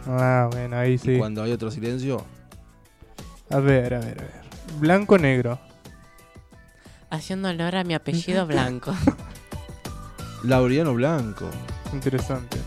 Ah, 0.05 0.49
bueno, 0.51 0.77
ahí 0.77 0.93
y 0.93 0.97
sí. 0.97 1.17
cuando 1.17 1.41
hay 1.43 1.51
otro 1.51 1.71
silencio, 1.71 2.23
A 3.49 3.57
ver, 3.59 3.93
a 3.93 3.99
ver, 3.99 4.19
a 4.19 4.23
ver. 4.23 4.41
Blanco 4.79 5.15
o 5.15 5.17
negro. 5.17 5.59
Haciendo 7.09 7.49
honor 7.49 7.75
a 7.75 7.83
mi 7.83 7.93
apellido 7.93 8.45
blanco. 8.47 8.93
Laureano 10.43 10.93
Blanco. 10.93 11.45
Interesante. 11.93 12.57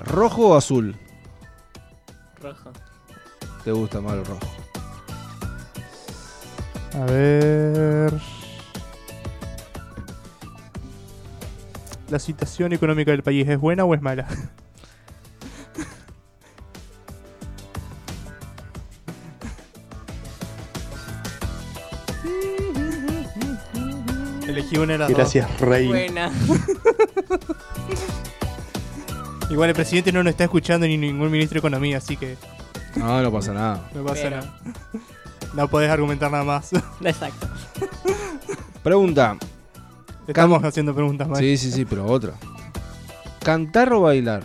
¿Rojo 0.00 0.48
o 0.50 0.56
azul? 0.56 0.96
Rojo. 2.40 2.72
¿Te 3.64 3.72
gusta 3.72 4.00
más 4.00 4.14
el 4.14 4.24
rojo? 4.24 4.46
A 6.96 7.04
ver. 7.04 8.12
¿La 12.08 12.18
situación 12.18 12.72
económica 12.72 13.10
del 13.10 13.22
país 13.22 13.46
es 13.48 13.58
buena 13.58 13.84
o 13.84 13.94
es 13.94 14.00
mala? 14.00 14.26
Elegí 24.48 24.78
una 24.78 24.92
de 24.92 24.98
las 24.98 25.08
dos. 25.08 25.16
Gracias, 25.18 25.60
Rey. 25.60 25.88
Buena. 25.88 26.30
Igual 29.50 29.70
el 29.70 29.74
presidente 29.76 30.12
no 30.12 30.22
nos 30.22 30.30
está 30.32 30.44
escuchando 30.44 30.86
ni 30.86 30.96
ningún 30.96 31.30
ministro 31.30 31.54
de 31.54 31.58
Economía, 31.60 31.98
así 31.98 32.16
que 32.16 32.36
No, 32.96 33.22
no 33.22 33.30
pasa 33.32 33.52
nada. 33.52 33.88
no 33.94 34.04
pasa 34.04 34.22
Pero- 34.22 34.36
nada. 34.36 34.58
No 35.56 35.66
podés 35.68 35.90
argumentar 35.90 36.30
nada 36.30 36.44
más. 36.44 36.70
Exacto. 37.00 37.48
Pregunta. 38.82 39.38
Estamos 40.26 40.62
haciendo 40.62 40.94
preguntas 40.94 41.26
más. 41.26 41.38
Sí, 41.38 41.56
sí, 41.56 41.72
sí, 41.72 41.86
pero 41.86 42.04
otra. 42.04 42.34
¿Cantar 43.42 43.90
o 43.94 44.02
bailar? 44.02 44.42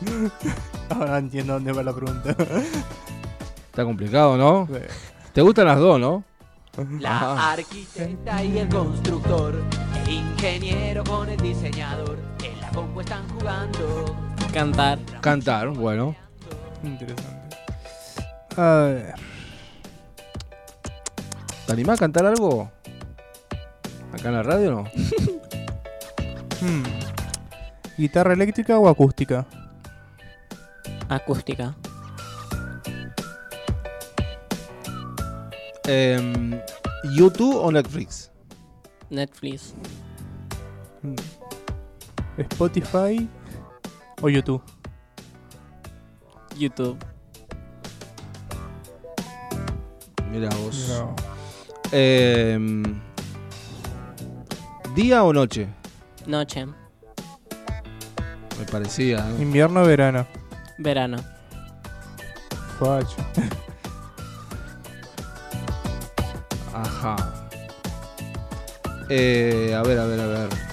Ahora 0.88 1.18
entiendo 1.18 1.52
dónde 1.54 1.72
va 1.72 1.82
la 1.82 1.92
pregunta. 1.92 2.30
Está 3.66 3.84
complicado, 3.84 4.38
¿no? 4.38 4.66
Sí. 4.72 4.80
¿Te 5.34 5.42
gustan 5.42 5.66
las 5.66 5.78
dos, 5.78 6.00
no? 6.00 6.24
La 7.00 7.52
arquitecta 7.52 8.42
y 8.42 8.58
el 8.58 8.68
constructor, 8.68 9.60
el 10.06 10.10
ingeniero 10.10 11.04
con 11.04 11.28
el 11.28 11.36
diseñador, 11.36 12.16
en 12.42 12.58
la 12.60 12.70
compu 12.70 13.00
están 13.00 13.28
jugando. 13.28 14.16
Cantar. 14.54 14.98
Cantar, 15.20 15.68
bueno. 15.68 16.16
Interesante. 16.82 17.56
A 18.56 18.74
ver. 18.86 19.14
¿Te 21.66 21.72
animás 21.72 21.98
a 21.98 22.00
cantar 22.00 22.26
algo? 22.26 22.70
¿Acá 24.12 24.28
en 24.28 24.34
la 24.34 24.42
radio 24.42 24.70
no? 24.70 24.84
Hmm. 26.60 26.82
¿Guitarra 27.96 28.32
eléctrica 28.32 28.76
o 28.80 28.88
acústica? 28.88 29.46
Acústica. 31.08 31.76
Em, 35.86 36.60
¿YouTube 37.14 37.56
o 37.56 37.70
Netflix? 37.70 38.32
Netflix. 39.08 39.72
Hmm. 41.02 41.14
Spotify 42.38 43.28
o 44.20 44.28
YouTube. 44.28 44.62
YouTube. 46.58 46.98
Mira 50.30 50.48
vos. 50.56 50.88
No. 50.88 51.14
Em, 51.92 53.00
¿Día 54.94 55.22
o 55.22 55.32
noche? 55.32 55.68
Noche. 56.26 56.66
Me 56.66 58.64
parecía. 58.70 59.24
¿no? 59.24 59.42
Invierno 59.42 59.82
o 59.82 59.86
verano. 59.86 60.26
Verano. 60.78 61.18
Facho. 62.78 63.16
Ajá. 66.74 67.16
Eh, 69.08 69.74
a 69.74 69.82
ver, 69.82 69.98
a 69.98 70.04
ver, 70.04 70.20
a 70.20 70.26
ver. 70.26 70.67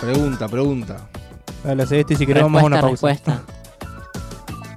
Pregunta, 0.00 0.48
pregunta. 0.48 0.96
Dale, 1.64 1.82
hace 1.82 2.00
este 2.00 2.14
y 2.14 2.16
si 2.16 2.26
querés 2.26 2.42
vamos 2.44 2.62
a 2.62 2.66
una 2.66 2.80
pausa. 2.80 2.90
respuesta. 3.08 3.42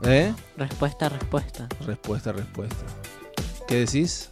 ¿Eh? 0.04 0.34
Respuesta, 0.58 1.10
respuesta. 1.10 1.68
Respuesta, 1.86 2.32
respuesta. 2.32 2.86
¿Qué 3.68 3.75
decís? 3.86 4.30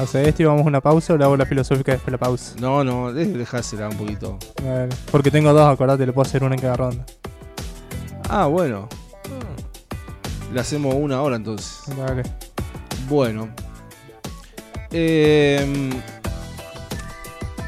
Hace 0.00 0.28
este 0.28 0.44
y 0.44 0.46
vamos 0.46 0.62
a 0.64 0.68
una 0.68 0.80
pausa 0.80 1.12
o 1.12 1.16
le 1.18 1.24
hago 1.24 1.36
la 1.36 1.44
filosófica 1.44 1.92
después 1.92 2.06
de 2.06 2.12
la 2.12 2.18
pausa. 2.18 2.54
No, 2.60 2.84
no, 2.84 3.12
de- 3.12 3.26
dejásela 3.26 3.88
un 3.88 3.96
poquito. 3.96 4.38
Dale. 4.62 4.88
Porque 5.10 5.30
tengo 5.30 5.52
dos, 5.52 5.68
acordate, 5.68 6.06
le 6.06 6.12
puedo 6.12 6.26
hacer 6.26 6.42
una 6.42 6.54
en 6.54 6.60
cada 6.60 6.76
ronda. 6.76 7.04
Ah, 8.30 8.46
bueno. 8.46 8.88
Le 10.54 10.60
hacemos 10.60 10.94
una 10.94 11.20
hora 11.20 11.36
entonces. 11.36 11.82
Dale. 11.96 12.22
Bueno. 13.08 13.48
Em, 14.90 15.90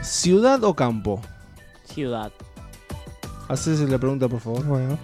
¿Ciudad 0.03 0.65
o 0.65 0.75
campo? 0.75 1.21
Ciudad. 1.93 2.33
Haces 3.49 3.81
la 3.81 3.99
pregunta, 3.99 4.29
por 4.29 4.41
favor. 4.41 4.65
Bueno. 4.65 4.99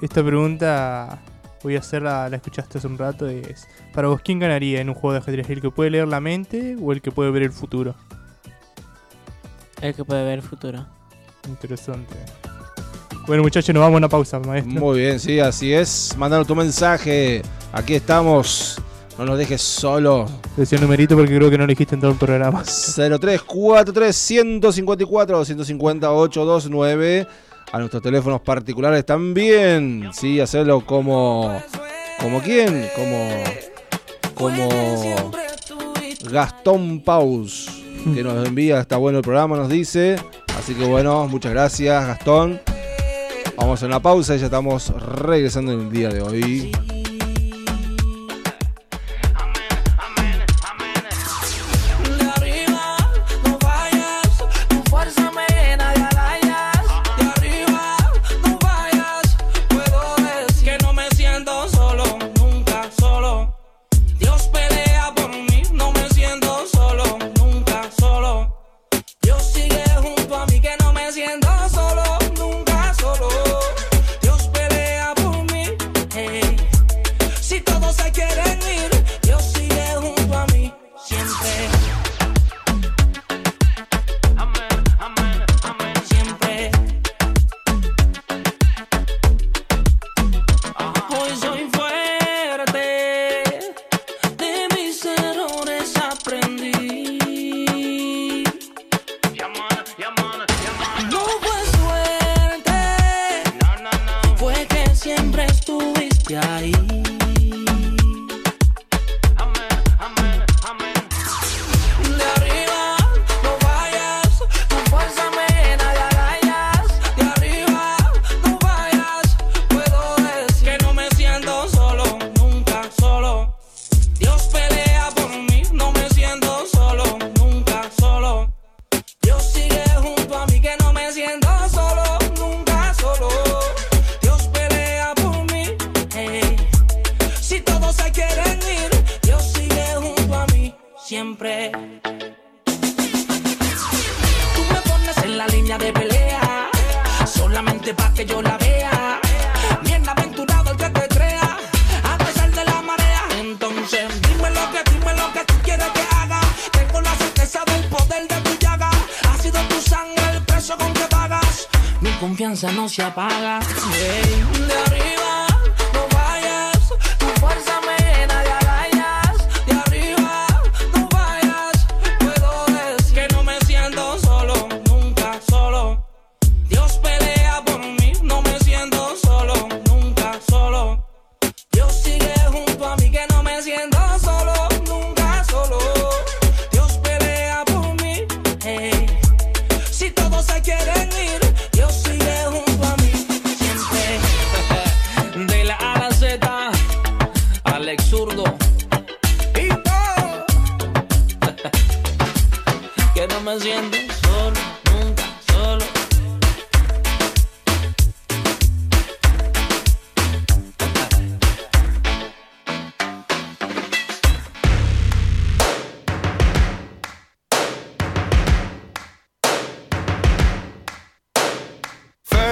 Esta 0.00 0.24
pregunta 0.24 1.20
voy 1.62 1.76
a 1.76 1.78
hacerla, 1.78 2.28
la 2.28 2.36
escuchaste 2.36 2.78
hace 2.78 2.86
un 2.86 2.98
rato, 2.98 3.30
y 3.30 3.36
es... 3.36 3.66
Para 3.94 4.08
vos, 4.08 4.20
¿quién 4.22 4.38
ganaría 4.38 4.80
en 4.80 4.90
un 4.90 4.94
juego 4.94 5.12
de 5.12 5.18
ajedrez? 5.20 5.48
¿El 5.48 5.62
que 5.62 5.70
puede 5.70 5.90
leer 5.90 6.08
la 6.08 6.20
mente 6.20 6.76
o 6.80 6.92
el 6.92 7.00
que 7.00 7.10
puede 7.10 7.30
ver 7.30 7.42
el 7.42 7.52
futuro? 7.52 7.94
El 9.80 9.94
que 9.94 10.04
puede 10.04 10.24
ver 10.24 10.34
el 10.34 10.42
futuro. 10.42 10.86
Interesante. 11.48 12.16
Bueno 13.26 13.42
muchachos, 13.42 13.74
nos 13.74 13.80
vamos 13.80 13.94
a 13.94 13.98
una 13.98 14.08
pausa, 14.08 14.38
maestro. 14.40 14.78
Muy 14.78 14.98
bien, 14.98 15.18
sí, 15.18 15.40
así 15.40 15.72
es. 15.72 16.14
Mandanos 16.18 16.46
tu 16.46 16.54
mensaje. 16.54 17.40
Aquí 17.72 17.94
estamos. 17.94 18.78
No 19.18 19.24
nos 19.24 19.38
dejes 19.38 19.60
solo. 19.60 20.26
Decía 20.56 20.76
el 20.76 20.82
numerito 20.82 21.16
porque 21.16 21.36
creo 21.36 21.50
que 21.50 21.58
no 21.58 21.66
dijiste 21.66 21.94
en 21.94 22.00
todo 22.00 22.10
el 22.10 22.16
programa. 22.16 22.62
0343 22.64 24.14
154 24.14 25.38
250 25.38 26.12
829 26.12 27.26
a 27.72 27.78
nuestros 27.78 28.02
teléfonos 28.02 28.40
particulares 28.40 29.06
también. 29.06 30.10
Sí, 30.12 30.40
hacerlo 30.40 30.84
como 30.84 31.62
como 32.20 32.40
quién? 32.40 32.88
Como 32.96 33.44
como 34.34 35.32
Gastón 36.30 37.00
Paus 37.00 37.82
que 38.12 38.22
nos 38.22 38.46
envía, 38.46 38.80
está 38.80 38.96
bueno 38.96 39.18
el 39.18 39.24
programa, 39.24 39.56
nos 39.56 39.68
dice. 39.68 40.16
Así 40.58 40.74
que 40.74 40.84
bueno, 40.84 41.26
muchas 41.28 41.52
gracias, 41.52 42.06
Gastón. 42.06 42.60
Vamos 43.56 43.82
a 43.82 43.86
una 43.86 44.00
pausa 44.00 44.34
y 44.34 44.40
ya 44.40 44.46
estamos 44.46 44.88
regresando 44.88 45.72
en 45.72 45.80
el 45.80 45.90
día 45.90 46.08
de 46.10 46.20
hoy. 46.20 46.72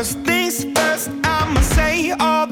First 0.02 0.18
things 0.26 0.64
first, 0.74 1.10
I'ma 1.22 1.60
say 1.60 2.10
all 2.18 2.51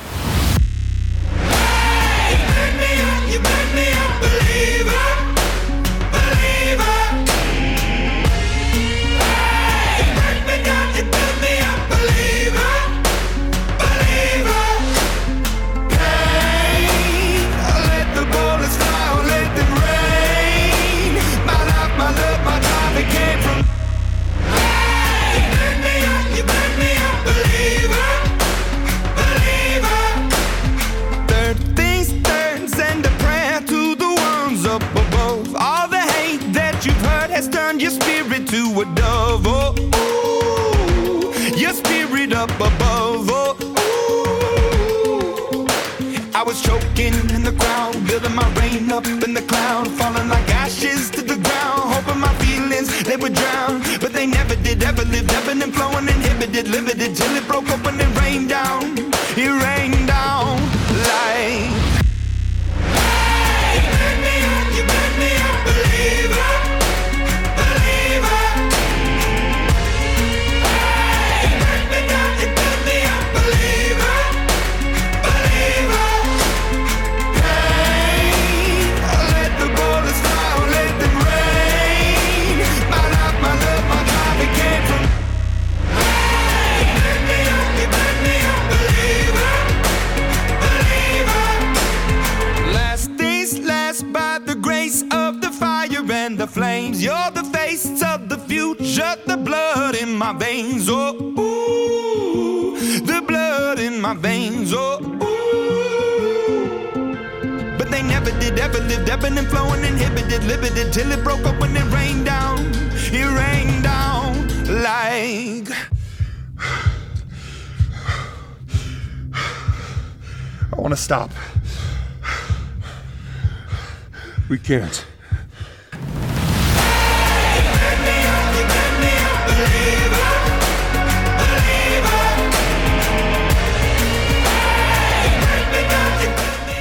Limited 56.71 57.13
till 57.13 57.35
it 57.35 57.45
broke 57.47 57.69
open 57.69 58.00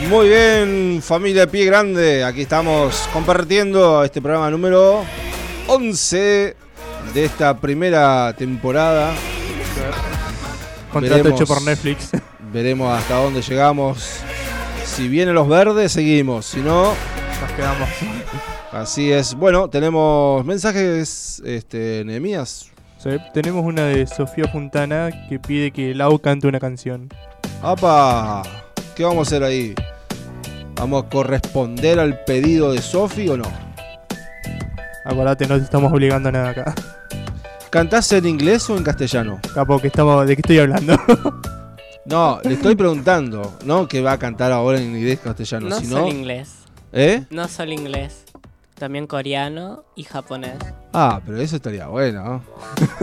Muy 0.08 0.28
bien, 0.28 1.02
familia 1.02 1.42
de 1.42 1.46
Pie 1.48 1.64
Grande. 1.64 2.22
Aquí 2.22 2.42
estamos 2.42 3.08
compartiendo 3.12 4.04
este 4.04 4.22
programa 4.22 4.50
número 4.50 5.04
11 5.66 6.56
de 7.12 7.24
esta 7.24 7.58
primera 7.58 8.32
temporada. 8.36 9.12
Contrato 10.92 11.16
Veremos. 11.24 11.40
hecho 11.40 11.52
por 11.52 11.62
Netflix. 11.62 12.10
Veremos 12.52 12.96
hasta 12.96 13.16
dónde 13.16 13.42
llegamos. 13.42 14.20
Si 14.84 15.08
vienen 15.08 15.34
los 15.34 15.48
verdes, 15.48 15.92
seguimos. 15.92 16.46
Si 16.46 16.60
no, 16.60 16.92
Nos 17.40 17.52
quedamos. 17.52 17.88
así 18.72 19.10
es. 19.12 19.34
Bueno, 19.34 19.68
tenemos 19.68 20.44
mensajes, 20.44 21.40
este, 21.44 22.02
Nehemías. 22.04 22.70
Sí, 22.98 23.10
tenemos 23.32 23.64
una 23.64 23.84
de 23.84 24.06
Sofía 24.06 24.46
Fontana 24.48 25.08
que 25.28 25.38
pide 25.38 25.70
que 25.70 25.94
Lau 25.94 26.18
cante 26.18 26.46
una 26.46 26.60
canción. 26.60 27.08
¡Apa! 27.62 28.42
¿Qué 28.94 29.04
vamos 29.04 29.18
a 29.18 29.22
hacer 29.28 29.42
ahí? 29.42 29.74
¿Vamos 30.74 31.04
a 31.04 31.08
corresponder 31.08 31.98
al 31.98 32.22
pedido 32.24 32.72
de 32.72 32.82
Sofi 32.82 33.28
o 33.28 33.36
no? 33.38 33.44
Acordate, 35.04 35.46
no 35.46 35.56
te 35.56 35.64
estamos 35.64 35.90
obligando 35.92 36.28
a 36.28 36.32
nada 36.32 36.50
acá. 36.50 36.74
¿Cantás 37.70 38.12
en 38.12 38.26
inglés 38.26 38.68
o 38.68 38.76
en 38.76 38.82
castellano? 38.84 39.40
Capo, 39.54 39.78
que 39.80 39.86
estamos, 39.86 40.26
¿de 40.26 40.36
qué 40.36 40.40
estoy 40.42 40.58
hablando? 40.58 40.94
No, 42.06 42.40
le 42.42 42.54
estoy 42.54 42.74
preguntando, 42.74 43.56
no 43.66 43.86
que 43.86 44.00
va 44.00 44.12
a 44.12 44.18
cantar 44.18 44.50
ahora 44.50 44.80
en 44.80 44.96
inglés 44.96 45.20
castellano, 45.22 45.68
No 45.68 45.78
sino. 45.78 45.98
solo 45.98 46.08
inglés. 46.08 46.59
¿Eh? 46.92 47.24
No 47.30 47.46
solo 47.48 47.72
inglés. 47.72 48.24
También 48.74 49.06
coreano 49.06 49.84
y 49.94 50.04
japonés. 50.04 50.54
Ah, 50.92 51.20
pero 51.24 51.38
eso 51.40 51.56
estaría 51.56 51.86
bueno. 51.88 52.24
¿no? 52.24 52.42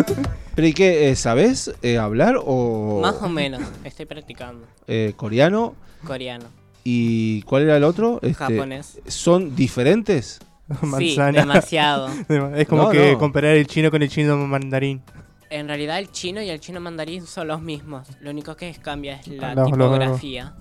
¿Pero 0.55 0.67
y 0.67 0.73
qué? 0.73 1.09
eh, 1.09 1.15
¿Sabés 1.15 1.71
eh, 1.83 1.97
hablar 1.99 2.39
o 2.43 2.99
Más 3.01 3.21
o 3.21 3.29
menos. 3.29 3.61
Estoy 3.83 4.05
practicando. 4.07 4.65
eh, 4.87 5.13
coreano? 5.15 5.75
Coreano. 6.05 6.45
¿Y 6.83 7.41
cuál 7.43 7.63
era 7.63 7.77
el 7.77 7.83
otro? 7.83 8.19
Este, 8.23 8.33
Japonés. 8.33 8.99
¿Son 9.07 9.55
diferentes? 9.55 10.39
Sí, 10.97 11.15
demasiado. 11.31 12.09
es 12.55 12.67
como 12.67 12.83
No, 12.83 12.89
que 12.89 13.13
no. 13.13 13.17
comparar 13.19 13.51
el 13.55 13.67
chino 13.67 13.89
con 13.89 14.01
el 14.01 14.09
chino 14.09 14.35
mandarín. 14.35 15.01
En 15.49 15.67
realidad 15.69 15.97
el 15.99 16.11
chino 16.11 16.41
y 16.41 16.49
el 16.49 16.59
chino 16.59 16.81
mandarín 16.81 17.25
son 17.25 17.47
los 17.47 17.61
mismos. 17.61 18.05
Lo 18.19 18.31
único 18.31 18.55
que 18.57 18.73
cambia 18.73 19.15
es 19.15 19.27
la 19.29 19.55
Los- 19.55 19.69
los- 19.69 19.77
tipografía. 19.77 20.53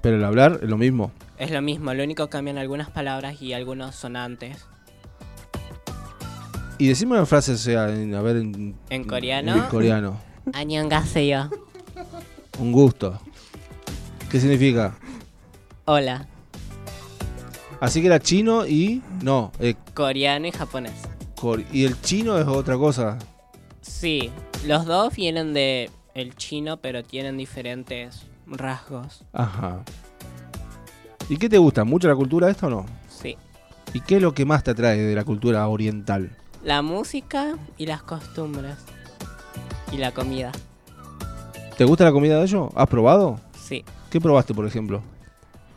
Pero 0.00 0.16
el 0.16 0.24
hablar 0.24 0.60
es 0.62 0.68
lo 0.70 0.78
mismo. 0.78 1.12
Es 1.40 1.50
lo 1.50 1.60
mismo, 1.62 1.92
lo 1.94 2.04
único 2.04 2.26
que 2.26 2.30
cambian 2.30 2.58
algunas 2.58 2.90
palabras 2.90 3.40
y 3.42 3.52
algunos 3.54 3.96
sonantes. 3.96 4.64
Y 6.78 6.86
decime 6.88 7.12
una 7.16 7.26
frase, 7.26 7.52
o 7.52 7.56
sea, 7.56 7.88
en- 7.90 8.14
a 8.14 8.22
ver, 8.22 8.36
en, 8.36 8.76
En 8.90 9.04
coreano. 9.04 9.54
en 9.56 9.62
coreano. 9.64 10.20
Annyeonghaseyo. 10.52 11.50
Un 12.58 12.72
gusto. 12.72 13.20
¿Qué 14.30 14.38
significa? 14.40 14.96
Hola. 15.86 16.26
Así 17.80 18.00
que 18.00 18.06
era 18.06 18.20
chino 18.20 18.66
y. 18.66 19.02
No, 19.22 19.50
eh, 19.58 19.74
Coreano 19.94 20.46
y 20.46 20.52
japonés. 20.52 20.92
cor- 21.36 21.64
y 21.72 21.84
el 21.84 22.00
chino 22.02 22.38
es 22.38 22.46
otra 22.46 22.76
cosa. 22.76 23.18
Sí, 23.80 24.30
los 24.66 24.84
dos 24.84 25.14
vienen 25.16 25.52
de 25.54 25.90
el 26.14 26.34
chino, 26.36 26.76
pero 26.78 27.02
tienen 27.02 27.36
diferentes 27.38 28.26
rasgos. 28.46 29.24
Ajá. 29.32 29.82
¿Y 31.30 31.36
qué 31.36 31.48
te 31.48 31.58
gusta? 31.58 31.84
¿Mucho 31.84 32.08
la 32.08 32.16
cultura 32.16 32.50
esta 32.50 32.66
o 32.66 32.70
no? 32.70 32.86
Sí. 33.08 33.36
¿Y 33.94 34.00
qué 34.00 34.16
es 34.16 34.22
lo 34.22 34.34
que 34.34 34.44
más 34.44 34.64
te 34.64 34.72
atrae 34.72 34.98
de 34.98 35.14
la 35.14 35.22
cultura 35.22 35.68
oriental? 35.68 36.36
La 36.64 36.82
música 36.82 37.56
y 37.78 37.86
las 37.86 38.02
costumbres. 38.02 38.74
Y 39.92 39.98
la 39.98 40.10
comida. 40.10 40.50
¿Te 41.78 41.84
gusta 41.84 42.02
la 42.02 42.10
comida 42.10 42.38
de 42.38 42.46
ellos? 42.46 42.72
¿Has 42.74 42.88
probado? 42.88 43.38
Sí. 43.56 43.84
¿Qué 44.10 44.20
probaste, 44.20 44.54
por 44.54 44.66
ejemplo? 44.66 45.04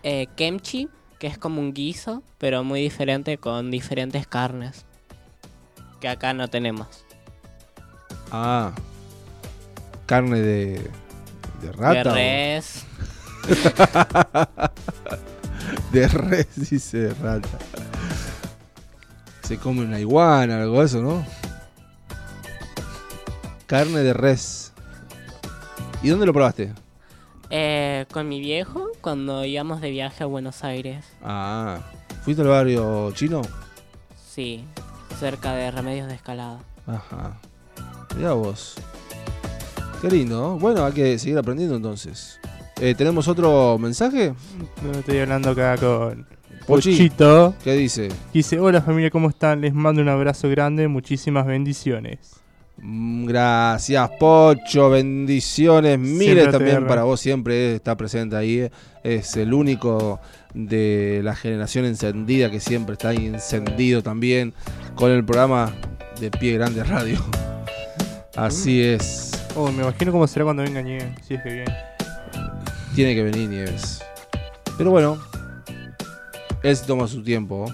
Eh, 0.01 0.25
kimchi, 0.35 0.89
que 1.19 1.27
es 1.27 1.37
como 1.37 1.61
un 1.61 1.71
guiso, 1.71 2.23
pero 2.39 2.63
muy 2.63 2.81
diferente 2.81 3.37
con 3.37 3.69
diferentes 3.69 4.25
carnes. 4.25 4.87
Que 6.01 6.07
acá 6.07 6.33
no 6.33 6.47
tenemos. 6.47 7.05
Ah. 8.31 8.71
Carne 10.07 10.39
de. 10.39 10.89
de 11.61 11.71
rata. 11.73 12.11
De 12.11 12.59
res. 12.59 12.85
De 15.91 16.07
res, 16.07 16.47
dice 16.55 17.13
rata. 17.21 17.57
Se 19.43 19.57
come 19.57 19.81
una 19.81 19.99
iguana, 19.99 20.61
algo 20.61 20.79
de 20.79 20.85
eso, 20.85 21.01
¿no? 21.01 21.25
Carne 23.67 23.99
de 23.99 24.13
res. 24.13 24.71
¿Y 26.01 26.09
dónde 26.09 26.25
lo 26.25 26.33
probaste? 26.33 26.73
Eh, 27.49 28.05
con 28.11 28.27
mi 28.27 28.39
viejo 28.39 28.91
cuando 29.01 29.45
íbamos 29.45 29.79
de 29.81 29.91
viaje 29.91 30.23
a 30.23 30.27
Buenos 30.27 30.63
Aires. 30.63 31.05
Ah, 31.21 31.79
¿fuiste 32.23 32.41
al 32.41 32.47
barrio 32.47 33.11
chino? 33.11 33.41
Sí, 34.29 34.65
cerca 35.19 35.53
de 35.53 35.69
Remedios 35.69 36.07
de 36.07 36.15
Escalada. 36.15 36.59
Ajá. 36.87 37.37
Mirá 38.15 38.33
vos. 38.33 38.75
Qué 40.01 40.09
lindo, 40.09 40.41
¿no? 40.41 40.57
Bueno, 40.57 40.85
hay 40.85 40.93
que 40.93 41.19
seguir 41.19 41.37
aprendiendo 41.37 41.75
entonces. 41.75 42.39
Eh, 42.81 42.95
¿Tenemos 42.95 43.27
otro 43.27 43.77
mensaje? 43.77 44.33
No, 44.83 44.91
estoy 44.99 45.19
hablando 45.19 45.51
acá 45.51 45.77
con 45.77 46.25
Pochi. 46.65 46.91
Pochito. 46.91 47.53
¿Qué 47.63 47.73
dice? 47.73 48.09
Dice, 48.33 48.59
hola 48.59 48.81
familia, 48.81 49.09
¿cómo 49.09 49.29
están? 49.29 49.61
Les 49.61 49.73
mando 49.73 50.01
un 50.01 50.09
abrazo 50.09 50.49
grande, 50.49 50.87
muchísimas 50.87 51.45
bendiciones. 51.45 52.35
Mm, 52.77 53.25
Gracias, 53.25 54.09
Pocho. 54.19 54.89
Bendiciones. 54.89 55.99
Siempre 56.17 56.47
también 56.47 56.87
para 56.87 57.03
vos. 57.03 57.19
Siempre 57.19 57.75
está 57.75 57.95
presente 57.95 58.35
ahí. 58.35 58.59
eh. 58.59 58.71
Es 59.03 59.35
el 59.37 59.53
único 59.53 60.19
de 60.53 61.21
la 61.23 61.35
generación 61.35 61.85
encendida 61.85 62.49
que 62.49 62.59
siempre 62.59 62.93
está 62.93 63.09
ahí 63.09 63.27
encendido 63.27 64.01
también 64.01 64.53
con 64.95 65.11
el 65.11 65.23
programa 65.23 65.71
de 66.19 66.31
Pie 66.31 66.53
Grande 66.53 66.83
Radio. 66.83 67.19
Así 68.35 68.81
es. 68.81 69.31
Oh, 69.55 69.71
me 69.71 69.83
imagino 69.83 70.11
cómo 70.11 70.25
será 70.25 70.45
cuando 70.45 70.63
venga 70.63 70.81
Nieve, 70.81 71.13
si 71.27 71.35
es 71.35 71.43
que 71.43 71.49
viene. 71.53 71.92
Tiene 72.95 73.15
que 73.15 73.23
venir 73.23 73.49
Nieves. 73.49 74.03
Pero 74.77 74.91
bueno, 74.91 75.17
él 76.61 76.77
se 76.77 76.85
toma 76.85 77.07
su 77.07 77.23
tiempo. 77.23 77.65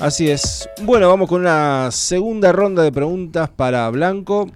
Así 0.00 0.30
es. 0.30 0.68
Bueno, 0.82 1.08
vamos 1.08 1.28
con 1.28 1.40
una 1.40 1.90
segunda 1.90 2.52
ronda 2.52 2.82
de 2.82 2.92
preguntas 2.92 3.50
para 3.50 3.88
Blanco. 3.90 4.48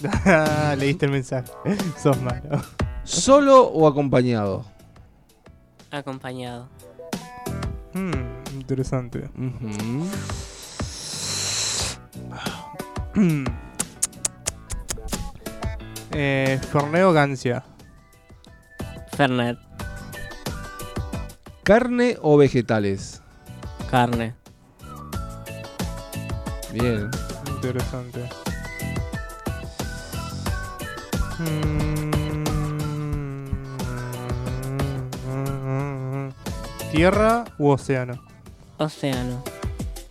Leíste 0.78 1.06
el 1.06 1.12
mensaje. 1.12 1.50
Sos 2.02 2.20
malo. 2.20 2.62
¿Solo 3.04 3.64
o 3.64 3.86
acompañado? 3.86 4.64
Acompañado. 5.90 6.68
Hmm, 7.92 8.12
interesante. 8.54 9.28
Eh, 16.18 16.58
Forneo 16.70 17.12
Gancia. 17.12 17.62
Fernet. 19.16 19.58
¿Carne 21.62 22.18
o 22.20 22.36
vegetales? 22.36 23.22
Carne. 23.90 24.34
Bien. 26.70 27.10
Interesante. 27.48 28.28
Mm. 31.38 32.16
¿Tierra 36.92 37.44
u 37.58 37.68
océano? 37.68 38.22
Océano. 38.76 39.42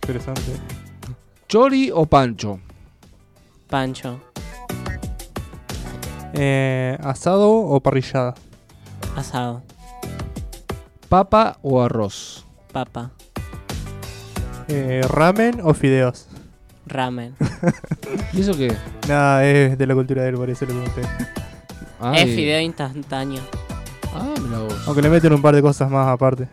Interesante. 0.02 0.52
¿Chori 1.46 1.92
o 1.94 2.06
pancho? 2.06 2.58
Pancho. 3.68 4.20
Eh, 6.32 6.98
¿Asado 7.00 7.52
o 7.52 7.80
parrillada? 7.80 8.34
Asado. 9.16 9.62
¿Papa 11.08 11.58
o 11.62 11.82
arroz? 11.82 12.44
Papa. 12.70 13.12
Eh, 14.68 15.00
¿Ramen 15.08 15.60
o 15.64 15.72
fideos? 15.72 16.28
Ramen. 16.84 17.34
¿Y 18.34 18.42
eso 18.42 18.54
qué? 18.54 18.76
Nada, 19.08 19.46
es 19.46 19.78
de 19.78 19.86
la 19.86 19.94
cultura 19.94 20.22
del 20.22 20.34
por 20.34 20.50
eso 20.50 20.66
lo 20.66 20.72
pregunté. 20.72 21.02
Ay. 21.98 22.28
Es 22.28 22.36
fideo 22.36 22.60
instantáneo. 22.60 23.40
Ah, 24.14 24.34
mira 24.38 24.58
vos. 24.58 24.74
Aunque 24.86 25.00
le 25.00 25.08
meten 25.08 25.32
un 25.32 25.40
par 25.40 25.54
de 25.54 25.62
cosas 25.62 25.90
más 25.90 26.08
aparte. 26.08 26.48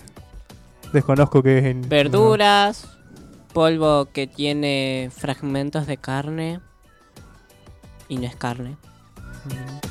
Desconozco 0.93 1.43
qué 1.43 1.58
es 1.58 1.65
en. 1.65 1.89
Verduras. 1.89 2.88
Polvo 3.52 4.06
que 4.06 4.26
tiene 4.26 5.12
fragmentos 5.13 5.86
de 5.86 5.97
carne. 5.97 6.62
Y 8.08 8.17
no 8.17 8.26
es 8.26 8.38
carne. 8.38 8.78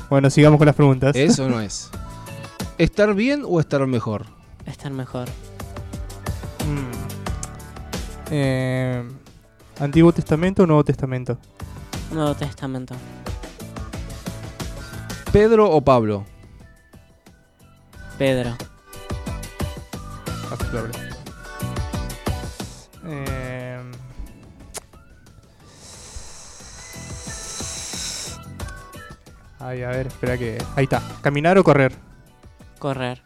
Bueno, 0.09 0.31
sigamos 0.31 0.57
con 0.57 0.65
las 0.65 0.75
preguntas. 0.75 1.15
Eso 1.15 1.47
no 1.47 1.61
es. 1.61 1.91
¿Estar 2.83 3.13
bien 3.13 3.43
o 3.47 3.61
estar 3.61 3.87
mejor? 3.87 4.25
Estar 4.65 4.91
mejor. 4.91 5.29
Mm. 6.67 6.91
Eh, 8.29 9.09
¿Antiguo 9.79 10.11
Testamento 10.11 10.63
o 10.63 10.67
Nuevo 10.67 10.83
Testamento? 10.83 11.37
Nuevo 12.11 12.35
Testamento. 12.35 12.93
¿Pedro 15.31 15.71
o 15.71 15.79
Pablo? 15.79 16.25
Pedro. 18.17 18.53
Aceptable. 20.51 20.91
Eh, 23.05 23.81
Ay, 29.61 29.83
a 29.83 29.89
ver, 29.89 30.07
espera 30.07 30.37
que. 30.37 30.61
Ahí 30.75 30.83
está. 30.83 31.01
¿Caminar 31.21 31.57
o 31.57 31.63
correr? 31.63 32.12
Correr. 32.83 33.21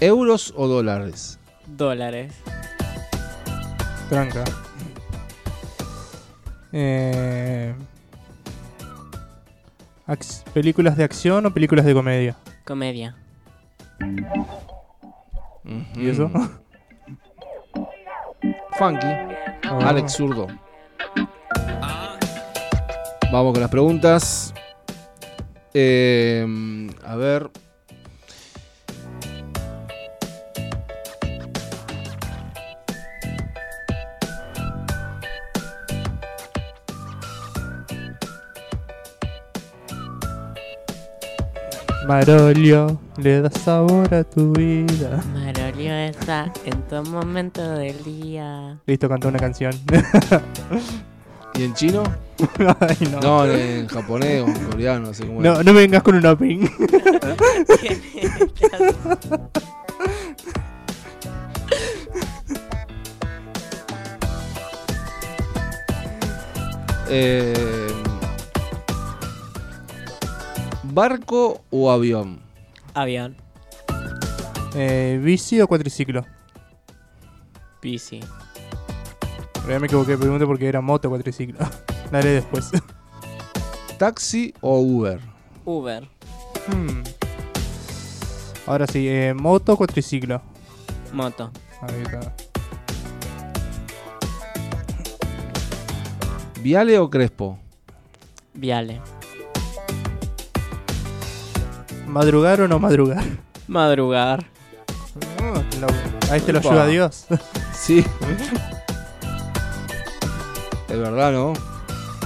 ¿Euros 0.00 0.54
o 0.56 0.66
dólares? 0.66 1.38
Dólares. 1.66 2.32
Tranca. 4.08 4.42
Eh, 6.72 7.74
¿Películas 10.54 10.96
de 10.96 11.04
acción 11.04 11.44
o 11.44 11.52
películas 11.52 11.84
de 11.84 11.92
comedia? 11.92 12.36
Comedia. 12.64 13.14
¿Y 15.94 16.08
eso? 16.08 16.30
Funky. 18.78 19.06
Oh. 19.70 19.80
Alex 19.82 20.14
Zurdo. 20.14 20.46
Vamos 23.30 23.52
con 23.52 23.60
las 23.60 23.70
preguntas. 23.70 24.54
Eh, 25.78 26.42
a 27.04 27.16
ver. 27.16 27.50
Marolio, 42.08 42.98
le 43.18 43.42
da 43.42 43.50
sabor 43.50 44.14
a 44.14 44.24
tu 44.24 44.54
vida. 44.54 45.22
Marolio 45.34 45.92
está 45.92 46.50
en 46.64 46.80
todo 46.88 47.04
momento 47.04 47.60
del 47.72 48.02
día. 48.02 48.78
Listo, 48.86 49.10
cantó 49.10 49.28
una 49.28 49.38
canción. 49.38 49.74
¿Y 51.58 51.62
en 51.64 51.74
chino? 51.74 52.02
Ay, 52.80 53.08
no. 53.10 53.20
No, 53.20 53.46
en 53.46 53.86
japonés 53.86 54.42
o 54.42 54.46
en 54.46 54.64
coreano, 54.70 55.06
no 55.06 55.14
sé 55.14 55.26
cómo 55.26 55.40
es. 55.40 55.44
No, 55.44 55.62
no 55.62 55.72
me 55.72 55.80
vengas 55.80 56.02
con 56.02 56.14
un 56.16 56.26
opening. 56.26 56.68
Eh, 67.08 67.86
¿Barco 70.82 71.62
o 71.70 71.90
avión? 71.92 72.40
Avión. 72.94 73.36
Eh, 74.74 75.20
¿Bici 75.22 75.60
o 75.60 75.68
cuatriciclo? 75.68 76.26
Bici. 77.80 78.20
Pero 79.66 79.72
ya 79.72 79.80
me 79.80 79.86
equivoqué 79.86 80.12
de 80.12 80.18
pregunta 80.18 80.46
porque 80.46 80.68
era 80.68 80.80
moto 80.80 81.08
o 81.08 81.10
cuatriciclo. 81.10 81.58
La 82.12 82.18
haré 82.18 82.30
después. 82.30 82.70
¿Taxi 83.98 84.54
o 84.60 84.78
Uber? 84.78 85.20
Uber. 85.64 86.08
Hmm. 86.68 87.02
Ahora 88.66 88.86
sí, 88.86 89.08
eh, 89.08 89.34
moto 89.34 89.72
o 89.72 89.76
cuatriciclo. 89.76 90.40
Moto. 91.12 91.50
Ahí 91.82 92.02
está. 92.02 92.32
¿Viale 96.62 96.98
o 96.98 97.08
Crespo? 97.10 97.58
Viale. 98.54 99.00
¿Madrugar 102.06 102.60
o 102.62 102.68
no 102.68 102.78
madrugar? 102.78 103.24
Madrugar. 103.68 104.46
Ah, 105.42 105.60
te 105.70 105.78
lo- 105.78 105.86
a 106.32 106.36
lo 106.52 106.58
Upa. 106.60 106.68
ayuda 106.70 106.86
Dios. 106.86 107.26
Sí. 107.72 108.04
Es 110.96 111.02
verdad, 111.02 111.30
¿no? 111.30 111.52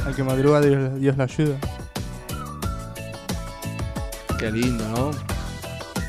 Al 0.07 0.15
que 0.15 0.23
madruga 0.23 0.61
Dios, 0.61 0.95
Dios 1.01 1.17
lo 1.17 1.25
ayuda. 1.25 1.57
Qué 4.39 4.49
lindo, 4.53 4.89
¿no? 4.91 5.11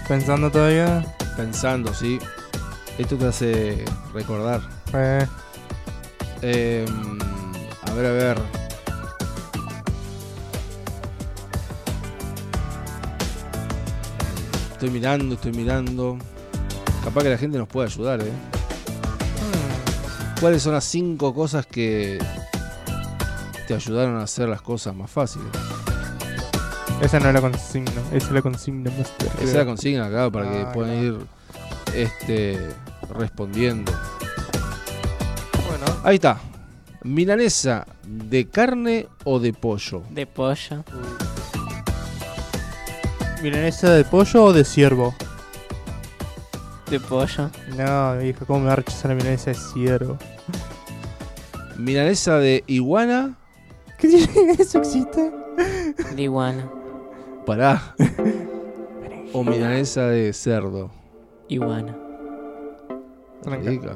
Pensando 0.07 0.51
todavía. 0.51 1.03
Pensando, 1.35 1.91
sí. 1.91 2.19
Esto 2.99 3.17
te 3.17 3.25
hace 3.25 3.83
recordar. 4.13 4.61
Eh, 4.93 5.25
Eh, 6.43 6.85
a 7.81 7.93
ver, 7.93 8.05
a 8.05 8.11
ver. 8.11 8.37
Estoy 14.73 14.91
mirando, 14.91 15.33
estoy 15.33 15.51
mirando. 15.53 16.19
Capaz 17.03 17.23
que 17.23 17.29
la 17.31 17.37
gente 17.39 17.57
nos 17.57 17.67
puede 17.67 17.87
ayudar, 17.87 18.21
¿eh? 18.21 18.31
¿Cuáles 20.39 20.61
son 20.61 20.73
las 20.73 20.83
cinco 20.85 21.33
cosas 21.33 21.65
que 21.65 22.19
te 23.71 23.75
ayudaron 23.75 24.17
a 24.17 24.23
hacer 24.23 24.49
las 24.49 24.61
cosas 24.61 24.93
más 24.93 25.09
fáciles? 25.09 25.47
esa 27.01 27.21
no 27.21 27.29
es 27.29 27.33
la 27.33 27.39
consigna. 27.41 28.01
Esa 28.11 28.27
es 28.27 28.31
la 28.31 28.41
consigna 28.41 28.91
master. 28.97 29.27
Esa 29.35 29.43
es 29.43 29.53
la 29.53 29.65
consigna 29.65 30.05
acá 30.07 30.29
para 30.29 30.51
que 30.51 30.61
Ah, 30.61 30.71
puedan 30.73 30.99
claro. 30.99 31.17
ir 31.17 31.95
este, 31.95 32.69
respondiendo. 33.17 33.93
Bueno, 35.69 35.85
Ahí 36.03 36.15
está. 36.15 36.37
Milanesa 37.03 37.87
de 38.05 38.49
carne 38.49 39.07
o 39.23 39.39
de 39.39 39.53
pollo. 39.53 40.03
De 40.09 40.27
pollo. 40.27 40.83
¿milanesa 43.41 43.89
de 43.93 44.03
pollo 44.03 44.43
o 44.43 44.53
de 44.53 44.65
ciervo? 44.65 45.15
De 46.89 46.99
pollo. 46.99 47.49
No, 47.77 48.21
hija, 48.21 48.45
¿cómo 48.45 48.59
me 48.59 48.65
va 48.67 48.73
a 48.73 48.75
rechazar 48.75 49.11
la 49.11 49.15
milanesa 49.15 49.51
de 49.51 49.55
ciervo? 49.55 50.17
Milanesa 51.77 52.37
de 52.37 52.65
iguana. 52.67 53.37
¿Qué 54.01 54.07
tiene 54.07 54.53
eso 54.57 54.79
existe? 54.79 55.31
De 56.15 56.21
iguana. 56.23 56.69
Pará. 57.45 57.95
o 59.33 59.43
milanesa 59.43 60.07
de 60.07 60.33
cerdo. 60.33 60.89
Iguana. 61.47 61.95
Rica. 63.45 63.95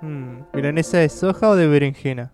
Mm, 0.00 0.40
¿Milanesa 0.54 0.98
de 0.98 1.08
soja 1.08 1.48
o 1.50 1.56
de 1.56 1.66
berenjena? 1.66 2.32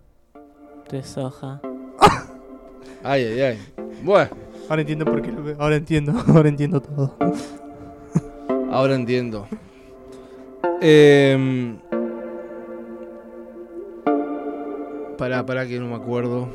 De 0.91 1.03
soja. 1.03 1.61
Ay, 3.03 3.23
ay, 3.23 3.41
ay. 3.41 3.57
Bueno, 4.03 4.29
Ahora 4.69 4.81
entiendo 4.81 5.05
por 5.05 5.21
qué. 5.21 5.31
lo- 5.31 5.55
Ahora 5.61 5.75
entiendo, 5.77 6.13
ahora 6.27 6.49
entiendo 6.49 6.81
todo. 6.81 7.15
ahora 8.71 8.95
entiendo. 8.95 9.47
Em, 10.81 11.77
pará, 15.19 15.45
pará 15.45 15.67
que 15.67 15.77
no 15.77 15.87
me 15.87 15.95
acuerdo. 15.95 16.47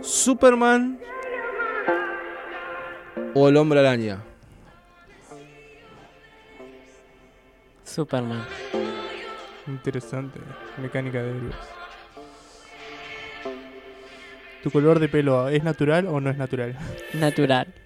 Superman 0.00 0.98
o 3.34 3.48
el 3.48 3.56
hombre 3.58 3.80
araña. 3.80 4.22
Superman. 7.84 8.42
Interesante. 9.66 10.40
Mecánica 10.78 11.22
de 11.22 11.30
héroes. 11.30 11.56
¿Tu 14.62 14.70
color 14.70 14.98
de 14.98 15.08
pelo 15.08 15.48
es 15.50 15.62
natural 15.62 16.06
o 16.06 16.20
no 16.20 16.30
es 16.30 16.38
natural? 16.38 16.74
Natural. 17.12 17.81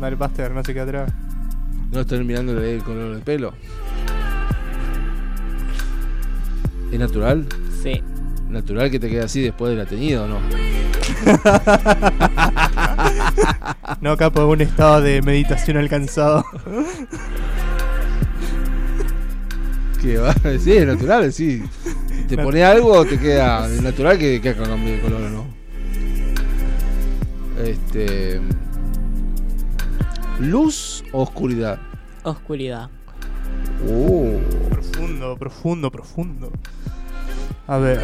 Dale, 0.00 0.16
Buster, 0.16 0.50
no 0.52 0.62
se 0.62 0.72
queda 0.74 0.82
atrás. 0.84 1.12
No 1.92 2.00
estoy 2.00 2.22
mirando 2.24 2.60
el 2.62 2.82
color 2.82 3.12
del 3.14 3.22
pelo. 3.22 3.52
¿Es 6.92 6.98
natural? 6.98 7.46
Sí. 7.82 8.02
¿Natural 8.48 8.90
que 8.90 8.98
te 9.00 9.08
quede 9.08 9.22
así 9.22 9.40
después 9.42 9.70
de 9.70 9.76
la 9.76 9.86
teñida 9.86 10.22
o 10.24 10.28
no? 10.28 10.38
No, 14.00 14.12
acá 14.12 14.30
por 14.30 14.44
un 14.44 14.60
estado 14.60 15.00
de 15.00 15.22
meditación 15.22 15.76
alcanzado. 15.76 16.44
Que 20.00 20.18
va, 20.18 20.34
sí, 20.60 20.72
es 20.72 20.86
natural, 20.86 21.32
sí. 21.32 21.62
Te 22.28 22.36
Nat- 22.36 22.44
pone 22.44 22.62
algo, 22.62 23.04
te 23.06 23.18
queda 23.18 23.66
es 23.66 23.82
natural 23.82 24.18
que, 24.18 24.40
que 24.40 24.50
haga 24.50 24.68
cambio 24.68 24.92
de 24.92 25.00
color 25.00 25.22
o 25.22 25.30
no. 25.30 25.46
Este. 27.64 28.40
¿Luz 30.40 31.02
o 31.12 31.22
oscuridad? 31.22 31.78
Oscuridad. 32.22 32.90
Uh, 33.88 34.38
Profundo, 34.70 35.36
profundo, 35.36 35.90
profundo. 35.90 36.52
A 37.66 37.78
ver. 37.78 38.00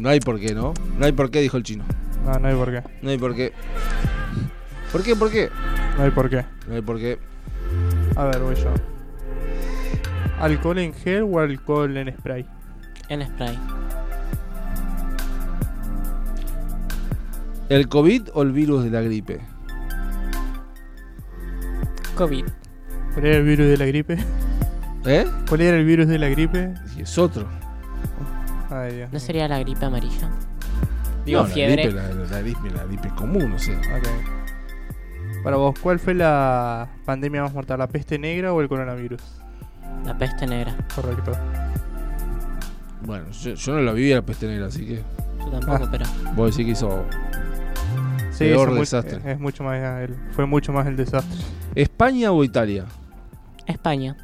no 0.00 0.08
hay 0.08 0.20
por 0.20 0.38
qué, 0.38 0.54
¿no? 0.54 0.74
No 0.98 1.04
hay 1.06 1.12
por 1.12 1.30
qué, 1.30 1.40
dijo 1.40 1.56
el 1.56 1.62
chino. 1.62 1.84
No, 2.24 2.38
no 2.38 2.48
hay 2.48 2.54
por 2.54 2.70
qué. 2.70 2.82
No 3.02 3.10
hay 3.10 3.18
por 3.18 3.34
qué. 3.34 3.52
¿Por 4.92 5.02
qué? 5.02 5.16
¿Por 5.16 5.30
qué? 5.30 5.50
No 5.96 6.04
hay 6.04 6.10
por 6.10 6.30
qué. 6.30 6.44
No 6.68 6.74
hay 6.74 6.82
por 6.82 6.98
qué. 6.98 7.18
A 8.16 8.24
ver, 8.24 8.40
voy 8.40 8.54
yo. 8.54 8.72
¿Alcohol 10.40 10.78
en 10.78 10.94
gel 10.94 11.22
o 11.22 11.38
alcohol 11.38 11.96
en 11.96 12.14
spray? 12.16 12.46
En 13.08 13.26
spray. 13.26 13.58
¿El 17.68 17.88
COVID 17.88 18.28
o 18.34 18.42
el 18.42 18.52
virus 18.52 18.84
de 18.84 18.90
la 18.90 19.00
gripe? 19.00 19.40
COVID. 22.14 22.44
¿Cuál 23.14 23.26
era 23.26 23.36
el 23.36 23.44
virus 23.44 23.66
de 23.68 23.76
la 23.76 23.86
gripe? 23.86 24.18
¿Eh? 25.06 25.26
¿Cuál 25.48 25.60
era 25.60 25.76
el 25.76 25.84
virus 25.84 26.06
de 26.08 26.18
la 26.18 26.28
gripe? 26.28 26.74
Y 26.96 27.02
es 27.02 27.18
otro. 27.18 27.46
Ay, 28.70 28.94
Dios. 28.96 29.08
¿No 29.12 29.18
mío. 29.18 29.20
sería 29.20 29.48
la 29.48 29.58
gripe 29.60 29.84
amarilla? 29.84 30.30
Digo, 31.24 31.42
No, 31.42 31.48
la 31.48 31.54
fiebre. 31.54 31.82
gripe, 31.84 31.94
la, 31.96 32.08
la 32.12 32.40
gripe, 32.40 32.70
la 32.70 32.84
gripe 32.84 33.08
es 33.08 33.14
común, 33.14 33.52
o 33.52 33.58
sea. 33.58 33.76
Ok. 33.78 34.08
Para 35.42 35.56
vos, 35.56 35.78
¿cuál 35.78 35.98
fue 35.98 36.14
la 36.14 36.88
pandemia 37.04 37.42
más 37.42 37.52
mortal? 37.52 37.78
¿La 37.78 37.86
peste 37.88 38.18
negra 38.18 38.52
o 38.52 38.60
el 38.62 38.68
coronavirus? 38.68 39.20
La 40.06 40.16
peste 40.16 40.46
negra. 40.46 40.74
Correcto. 40.94 41.32
Bueno, 43.02 43.30
yo, 43.30 43.52
yo 43.54 43.72
no 43.74 43.80
la 43.80 43.92
viví 43.92 44.12
a 44.12 44.16
la 44.16 44.22
peste 44.22 44.46
negra, 44.46 44.66
así 44.66 44.86
que. 44.86 45.02
Yo 45.38 45.50
tampoco, 45.50 45.84
Ah. 45.84 45.88
pero. 45.90 46.06
Vos 46.34 46.50
decís 46.56 46.64
que 46.66 46.72
hizo. 46.72 47.04
Sí, 48.34 48.46
Peor 48.46 48.70
es, 48.70 48.74
desastre. 48.80 49.32
es 49.32 49.38
mucho 49.38 49.62
más 49.62 50.00
el, 50.02 50.16
fue 50.32 50.44
mucho 50.44 50.72
más 50.72 50.88
el 50.88 50.96
desastre. 50.96 51.38
¿España 51.76 52.32
o 52.32 52.42
Italia? 52.42 52.84
España. 53.64 54.16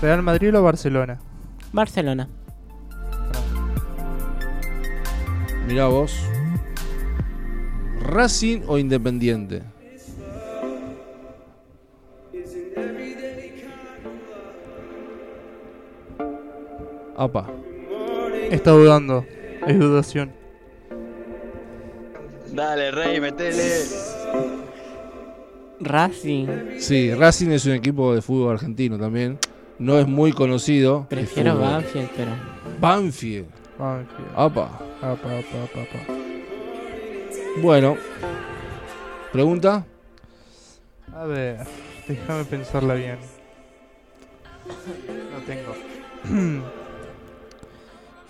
¿Real 0.00 0.22
Madrid 0.22 0.56
o 0.56 0.62
Barcelona? 0.62 1.20
Barcelona. 1.70 2.28
Mirá 5.68 5.86
vos. 5.86 6.18
¿Racing 8.00 8.62
o 8.66 8.78
Independiente? 8.78 9.62
Apa. 17.16 17.50
Está 18.50 18.70
dudando. 18.70 19.26
Es 19.66 19.78
dudación. 19.78 20.41
Dale, 22.52 22.90
rey, 22.90 23.20
metele. 23.20 23.84
Racing. 25.80 26.46
Sí, 26.78 27.14
Racing 27.14 27.50
es 27.50 27.64
un 27.66 27.72
equipo 27.72 28.14
de 28.14 28.20
fútbol 28.20 28.52
argentino 28.52 28.98
también. 28.98 29.38
No 29.78 29.98
es 29.98 30.06
muy 30.06 30.32
conocido. 30.32 31.06
Prefiero. 31.08 31.58
Banfield, 31.58 32.10
pero. 32.14 32.30
Banfield. 32.78 33.46
Tío. 33.46 34.26
Apa. 34.36 34.78
Apa, 35.00 35.12
apa, 35.12 35.62
apa, 35.64 35.82
apa. 35.82 36.12
Bueno. 37.62 37.96
¿Pregunta? 39.32 39.86
A 41.14 41.24
ver, 41.24 41.60
déjame 42.06 42.44
pensarla 42.44 42.94
bien. 42.94 43.16
No 45.32 45.40
tengo. 45.46 46.62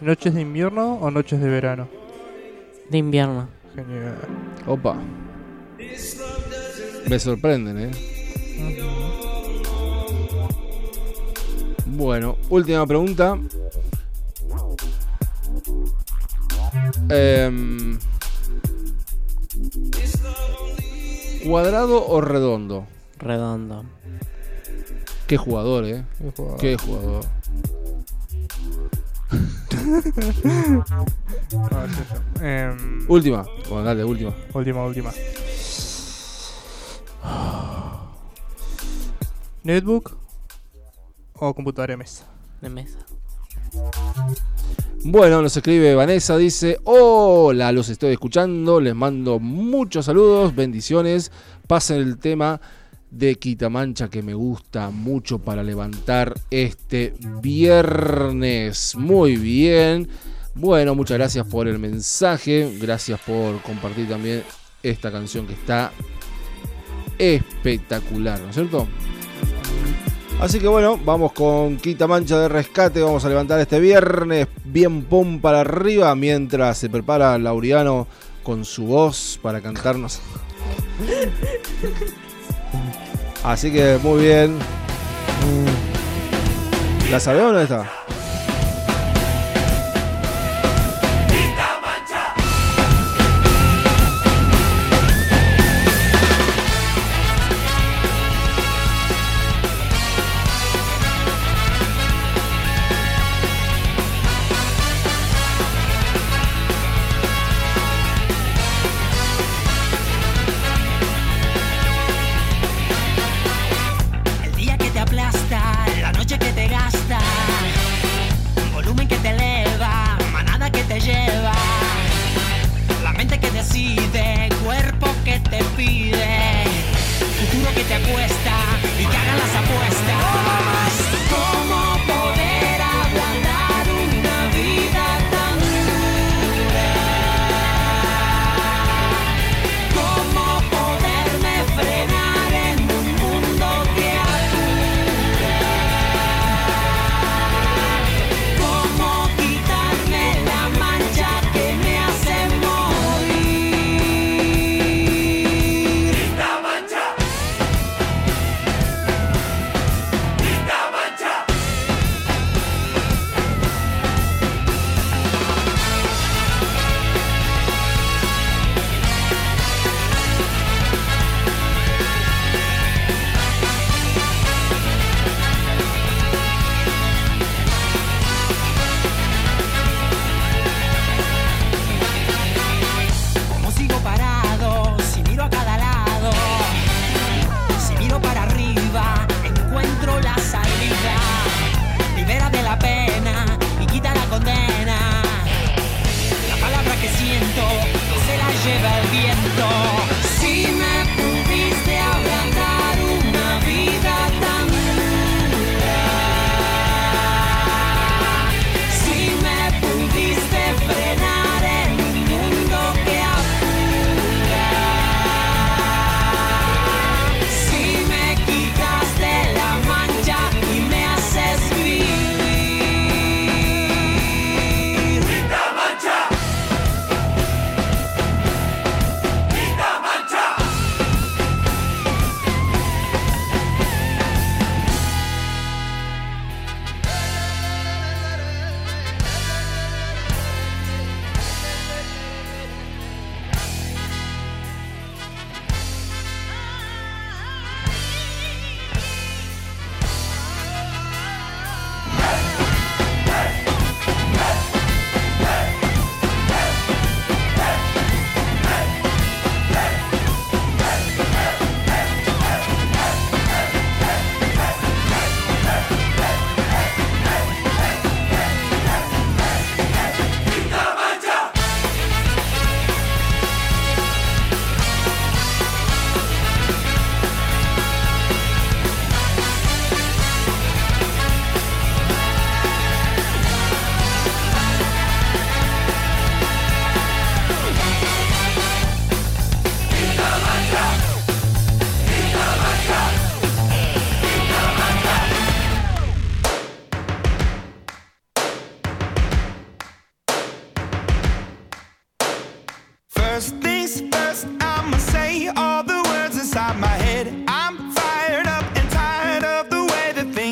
¿Noches 0.01 0.35
de 0.35 0.41
invierno 0.41 0.95
o 0.95 1.11
noches 1.11 1.41
de 1.41 1.49
verano? 1.49 1.89
De 2.89 2.99
invierno. 2.99 3.62
Genial. 3.75 4.17
Opa. 4.67 4.97
Me 7.09 7.19
sorprenden, 7.19 7.79
¿eh? 7.79 7.91
Bueno, 11.87 12.37
última 12.51 12.87
pregunta. 12.87 13.39
Em, 17.09 17.99
¿Cuadrado 21.45 22.07
o 22.07 22.21
redondo? 22.21 22.87
Redondo. 23.19 23.85
Qué 25.27 25.37
jugador, 25.37 25.85
¿eh? 25.85 26.05
Qué 26.19 26.31
jugador. 26.37 26.61
Qué 26.61 26.77
jugador. 26.77 27.25
Es 31.53 31.99
eso. 31.99 32.45
Em, 32.45 33.05
Última. 33.09 33.45
Bueno, 33.69 33.85
dale, 33.85 34.05
última. 34.05 34.35
última, 34.55 34.87
última. 34.87 35.13
¿Netbook 39.63 40.17
o 41.35 41.55
computadora 41.55 41.93
de 41.93 41.97
mesa? 41.99 42.25
De 42.61 42.71
mesa. 42.71 42.99
Bueno, 45.05 45.43
nos 45.43 45.57
escribe 45.57 45.95
Vanessa, 45.95 46.37
dice, 46.37 46.79
hola, 46.85 47.71
los 47.73 47.89
estoy 47.89 48.13
escuchando, 48.13 48.81
les 48.81 48.95
mando 48.95 49.39
muchos 49.39 50.07
saludos, 50.07 50.55
bendiciones, 50.55 51.33
pasen 51.67 51.99
el 51.99 52.19
tema 52.19 52.61
de 53.11 53.35
Quitamancha 53.35 54.09
que 54.09 54.23
me 54.23 54.33
gusta 54.33 54.91
mucho 54.91 55.39
para 55.39 55.63
levantar 55.63 56.35
este 56.51 57.15
viernes. 57.43 58.97
Muy 58.97 59.37
bien. 59.37 60.09
Bueno, 60.55 60.95
muchas 60.95 61.19
gracias 61.19 61.47
por 61.47 61.67
el 61.67 61.79
mensaje, 61.79 62.77
gracias 62.81 63.19
por 63.21 63.61
compartir 63.63 64.09
también 64.09 64.45
esta 64.83 65.11
canción 65.11 65.47
que 65.47 65.55
está 65.55 65.93
espectacular, 67.19 68.41
¿no 68.41 68.51
es 68.51 68.55
cierto? 68.55 68.87
Así 70.41 70.59
que 70.59 70.67
bueno, 70.67 70.99
vamos 71.05 71.33
con 71.33 71.77
Quita 71.77 72.09
Mancha 72.09 72.37
de 72.39 72.49
Rescate. 72.49 73.01
Vamos 73.01 73.25
a 73.25 73.29
levantar 73.29 73.61
este 73.61 73.79
viernes 73.79 74.49
bien 74.65 75.05
pum 75.05 75.41
para 75.41 75.61
arriba 75.61 76.15
mientras 76.17 76.79
se 76.79 76.91
prepara 76.91 77.39
Lauriano 77.39 78.09
con 78.43 78.65
su 78.65 78.87
voz 78.87 79.39
para 79.41 79.61
cantarnos. 79.61 80.21
Así 83.45 83.73
que 83.73 83.99
muy 84.03 84.23
bien. 84.23 84.59
¿La 87.09 87.21
sabemos 87.21 87.51
o 87.51 87.55
no 87.55 87.61
está? 87.61 88.02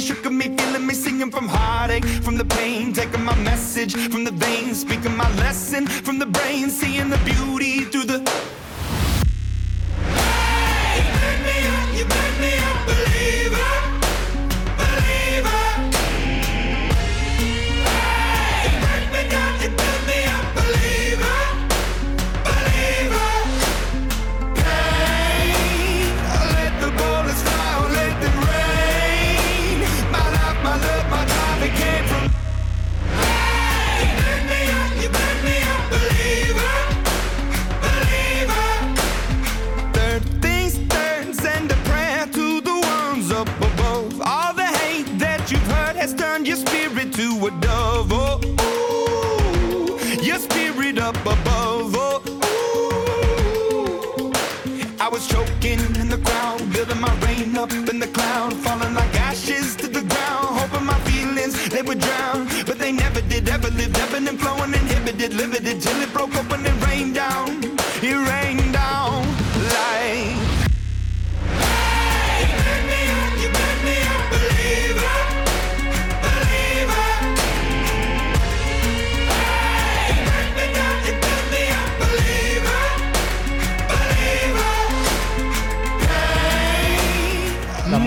shook 0.00 0.24
me, 0.30 0.56
feeling 0.56 0.86
me, 0.86 0.94
singing 0.94 1.30
from 1.30 1.48
heartache, 1.48 2.04
from 2.04 2.36
the 2.36 2.44
pain, 2.44 2.92
taking 2.92 3.24
my 3.24 3.36
message 3.36 3.94
from 3.94 4.24
the 4.24 4.30
veins, 4.30 4.80
speaking 4.80 5.16
my 5.16 5.28
lesson 5.36 5.86
from 5.86 6.18
the 6.18 6.26
brain, 6.26 6.70
seeing 6.70 7.10
the 7.10 7.18
beauty 7.18 7.84
through 7.84 7.99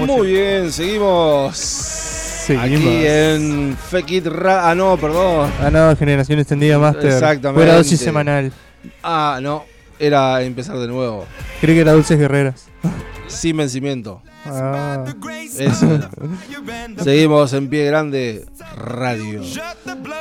Muy 0.07 0.31
bien, 0.33 0.71
seguimos. 0.71 1.57
Seguimos. 1.57 2.69
Aquí 2.79 3.05
en 3.07 3.77
Fake 3.89 4.11
It 4.11 4.25
Ra- 4.27 4.69
Ah, 4.69 4.75
no, 4.75 4.97
perdón. 4.97 5.49
Ah, 5.61 5.69
no, 5.71 5.95
generación 5.95 6.39
extendida 6.39 6.77
Master. 6.79 7.05
Exactamente. 7.11 7.61
Fue 7.63 7.65
la 7.71 7.77
dosis 7.77 7.99
semanal. 7.99 8.51
Ah, 9.01 9.39
no. 9.41 9.63
Era 9.99 10.41
empezar 10.41 10.77
de 10.77 10.87
nuevo. 10.87 11.25
Creí 11.61 11.75
que 11.75 11.81
era 11.81 11.93
Dulces 11.93 12.17
Guerreras. 12.19 12.67
Sin 13.27 13.55
vencimiento. 13.57 14.21
Ah, 14.45 15.05
Eso. 15.57 15.87
Seguimos 17.03 17.53
en 17.53 17.69
pie 17.69 17.85
grande 17.85 18.45
radio. 18.75 19.41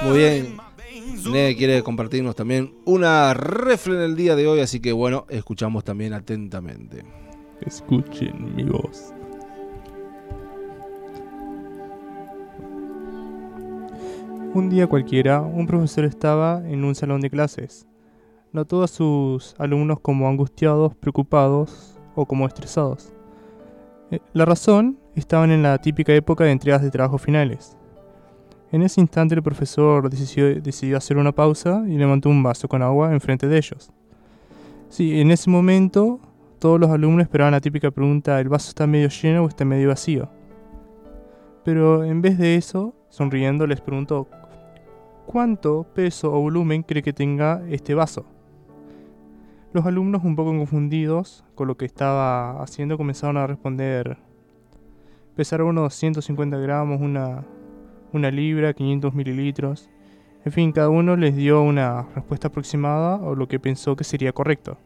Muy 0.03 0.19
bien. 0.19 0.57
Ne 1.31 1.57
quiere 1.57 1.83
compartirnos 1.83 2.35
también 2.37 2.75
una 2.85 3.33
refle 3.35 3.95
en 3.97 4.03
el 4.03 4.17
día 4.17 4.35
de 4.37 4.47
hoy, 4.47 4.61
así 4.61 4.81
que 4.81 4.93
bueno, 4.93 5.27
escuchamos 5.29 5.85
también 5.85 6.13
atentamente. 6.15 7.05
escuchen 7.67 8.55
mi 8.57 8.65
voz. 8.65 9.13
Un 14.55 14.69
día 14.69 14.87
cualquiera, 14.87 15.41
un 15.41 15.67
profesor 15.67 16.05
estaba 16.05 16.63
en 16.69 16.85
un 16.85 16.95
salón 16.95 17.23
de 17.23 17.31
clases. 17.31 17.87
Notó 18.53 18.83
a 18.83 18.87
sus 18.87 19.55
alumnos 19.59 19.99
como 20.01 20.29
angustiados, 20.29 20.95
preocupados 20.95 21.99
o 22.15 22.27
como 22.27 22.47
estresados. 22.47 23.15
Eh, 24.11 24.21
La 24.35 24.45
razón 24.45 24.99
estaban 25.15 25.53
en 25.53 25.63
la 25.63 25.79
típica 25.79 26.13
época 26.13 26.45
de 26.45 26.51
entregas 26.51 26.83
de 26.83 26.91
trabajos 26.91 27.23
finales. 27.23 27.79
En 28.73 28.83
ese 28.83 29.01
instante 29.01 29.35
el 29.35 29.43
profesor 29.43 30.11
decidió, 30.11 30.61
decidió 30.61 30.99
hacer 30.99 31.17
una 31.17 31.33
pausa 31.33 31.85
y 31.89 31.97
levantó 31.97 32.29
un 32.29 32.43
vaso 32.43 32.69
con 32.69 32.83
agua 32.83 33.15
enfrente 33.15 33.49
de 33.49 33.57
ellos. 33.57 33.91
Sí, 34.91 35.19
en 35.19 35.31
ese 35.31 35.49
momento 35.49 36.21
todos 36.59 36.79
los 36.79 36.91
alumnos 36.91 37.23
esperaban 37.23 37.53
la 37.53 37.61
típica 37.63 37.91
pregunta, 37.91 38.39
¿el 38.39 38.51
vaso 38.51 38.69
está 38.69 38.87
medio 38.87 39.09
lleno 39.09 39.45
o 39.45 39.49
está 39.49 39.65
medio 39.65 39.89
vacío? 39.89 40.29
Pero 41.65 42.05
en 42.05 42.21
vez 42.21 42.37
de 42.37 42.57
eso, 42.57 42.95
sonriendo 43.09 43.67
les 43.67 43.81
preguntó, 43.81 44.29
¿cuánto 45.27 45.85
peso 45.95 46.33
o 46.33 46.41
volumen 46.41 46.83
cree 46.83 47.03
que 47.03 47.13
tenga 47.13 47.63
este 47.69 47.95
vaso? 47.95 48.27
Los 49.73 49.87
alumnos, 49.87 50.23
un 50.25 50.37
poco 50.37 50.51
confundidos 50.51 51.45
con 51.55 51.69
lo 51.69 51.77
que 51.77 51.87
estaba 51.87 52.63
haciendo, 52.63 52.99
comenzaron 52.99 53.39
a 53.39 53.47
responder, 53.47 54.19
pesará 55.35 55.65
unos 55.65 55.95
150 55.95 56.59
gramos, 56.59 57.01
una, 57.01 57.45
una 58.13 58.31
libra, 58.31 58.75
500 58.75 59.15
mililitros. 59.15 59.89
En 60.45 60.53
fin, 60.53 60.73
cada 60.73 60.91
uno 60.91 61.17
les 61.17 61.37
dio 61.37 61.63
una 61.63 62.03
respuesta 62.15 62.49
aproximada 62.49 63.17
o 63.17 63.35
lo 63.35 63.49
que 63.49 63.61
pensó 63.61 63.97
que 63.97 64.05
sería 64.05 64.33
correcto. 64.33 64.77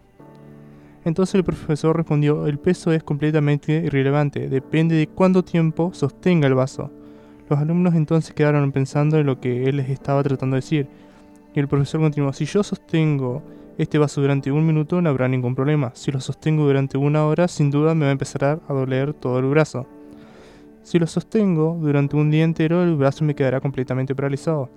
Entonces 1.04 1.36
el 1.36 1.44
profesor 1.44 1.96
respondió, 1.96 2.46
el 2.46 2.58
peso 2.58 2.92
es 2.92 3.02
completamente 3.02 3.72
irrelevante, 3.72 4.48
depende 4.48 4.96
de 4.96 5.06
cuánto 5.06 5.44
tiempo 5.44 5.92
sostenga 5.94 6.48
el 6.48 6.54
vaso. 6.54 6.90
Los 7.48 7.58
alumnos 7.58 7.94
entonces 7.94 8.34
quedaron 8.34 8.72
pensando 8.72 9.18
en 9.18 9.26
lo 9.26 9.40
que 9.40 9.64
él 9.64 9.76
les 9.76 9.88
estaba 9.90 10.22
tratando 10.22 10.54
de 10.54 10.60
decir. 10.60 10.88
Y 11.54 11.60
el 11.60 11.68
profesor 11.68 12.00
continuó, 12.00 12.32
si 12.32 12.44
yo 12.44 12.62
sostengo 12.62 13.42
este 13.78 13.98
vaso 13.98 14.20
durante 14.20 14.50
un 14.50 14.66
minuto 14.66 15.00
no 15.02 15.10
habrá 15.10 15.28
ningún 15.28 15.54
problema. 15.54 15.92
Si 15.94 16.10
lo 16.10 16.20
sostengo 16.20 16.64
durante 16.64 16.96
una 16.98 17.26
hora, 17.26 17.46
sin 17.46 17.70
duda 17.70 17.94
me 17.94 18.06
va 18.06 18.08
a 18.08 18.12
empezar 18.12 18.60
a 18.66 18.72
doler 18.72 19.12
todo 19.12 19.38
el 19.38 19.46
brazo. 19.46 19.86
Si 20.82 20.98
lo 20.98 21.06
sostengo 21.06 21.76
durante 21.80 22.16
un 22.16 22.30
día 22.30 22.44
entero, 22.44 22.82
el 22.82 22.96
brazo 22.96 23.24
me 23.24 23.34
quedará 23.34 23.60
completamente 23.60 24.14
paralizado. 24.14 24.70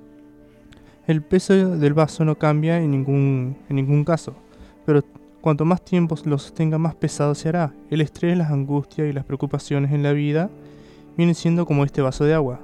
El 1.07 1.21
peso 1.21 1.77
del 1.77 1.93
vaso 1.93 2.25
no 2.25 2.35
cambia 2.35 2.79
en 2.79 2.91
ningún, 2.91 3.55
en 3.69 3.75
ningún 3.75 4.03
caso, 4.03 4.35
pero 4.85 5.01
Cuanto 5.41 5.63
más 5.63 5.83
tiempo 5.85 6.17
lo 6.25 6.37
sostenga, 6.37 6.77
más 6.77 6.95
pesado 6.95 7.33
se 7.33 7.47
hará. 7.47 7.73
El 7.89 8.01
estrés, 8.01 8.37
las 8.37 8.51
angustias 8.51 9.09
y 9.09 9.13
las 9.13 9.23
preocupaciones 9.23 9.93
en 9.93 10.03
la 10.03 10.11
vida 10.11 10.49
vienen 11.19 11.35
siendo 11.35 11.65
como 11.65 11.83
este 11.83 12.01
vaso 12.01 12.23
de 12.23 12.33
agua. 12.33 12.61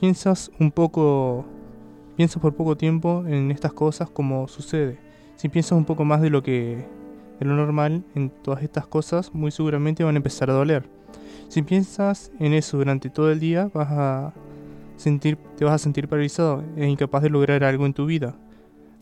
Piensas 0.00 0.50
un 0.58 0.70
poco, 0.70 1.44
piensas 2.16 2.40
por 2.40 2.54
poco 2.54 2.74
tiempo 2.74 3.22
en 3.26 3.50
estas 3.50 3.74
cosas 3.74 4.08
como 4.08 4.48
sucede. 4.48 4.98
Si 5.36 5.50
piensas 5.50 5.72
un 5.72 5.84
poco 5.84 6.02
más 6.06 6.22
de 6.22 6.30
lo 6.30 6.42
que 6.42 6.86
de 7.38 7.44
lo 7.44 7.54
normal 7.54 8.02
en 8.14 8.30
todas 8.30 8.62
estas 8.62 8.86
cosas, 8.86 9.34
muy 9.34 9.50
seguramente 9.50 10.04
van 10.04 10.14
a 10.14 10.16
empezar 10.16 10.48
a 10.48 10.54
doler. 10.54 10.88
Si 11.48 11.60
piensas 11.60 12.32
en 12.40 12.54
eso 12.54 12.78
durante 12.78 13.10
todo 13.10 13.30
el 13.30 13.40
día, 13.40 13.70
vas 13.74 13.88
a 13.90 14.32
sentir, 14.96 15.36
te 15.58 15.66
vas 15.66 15.74
a 15.74 15.78
sentir 15.78 16.08
paralizado 16.08 16.64
e 16.76 16.86
incapaz 16.86 17.24
de 17.24 17.28
lograr 17.28 17.62
algo 17.62 17.84
en 17.84 17.92
tu 17.92 18.06
vida. 18.06 18.36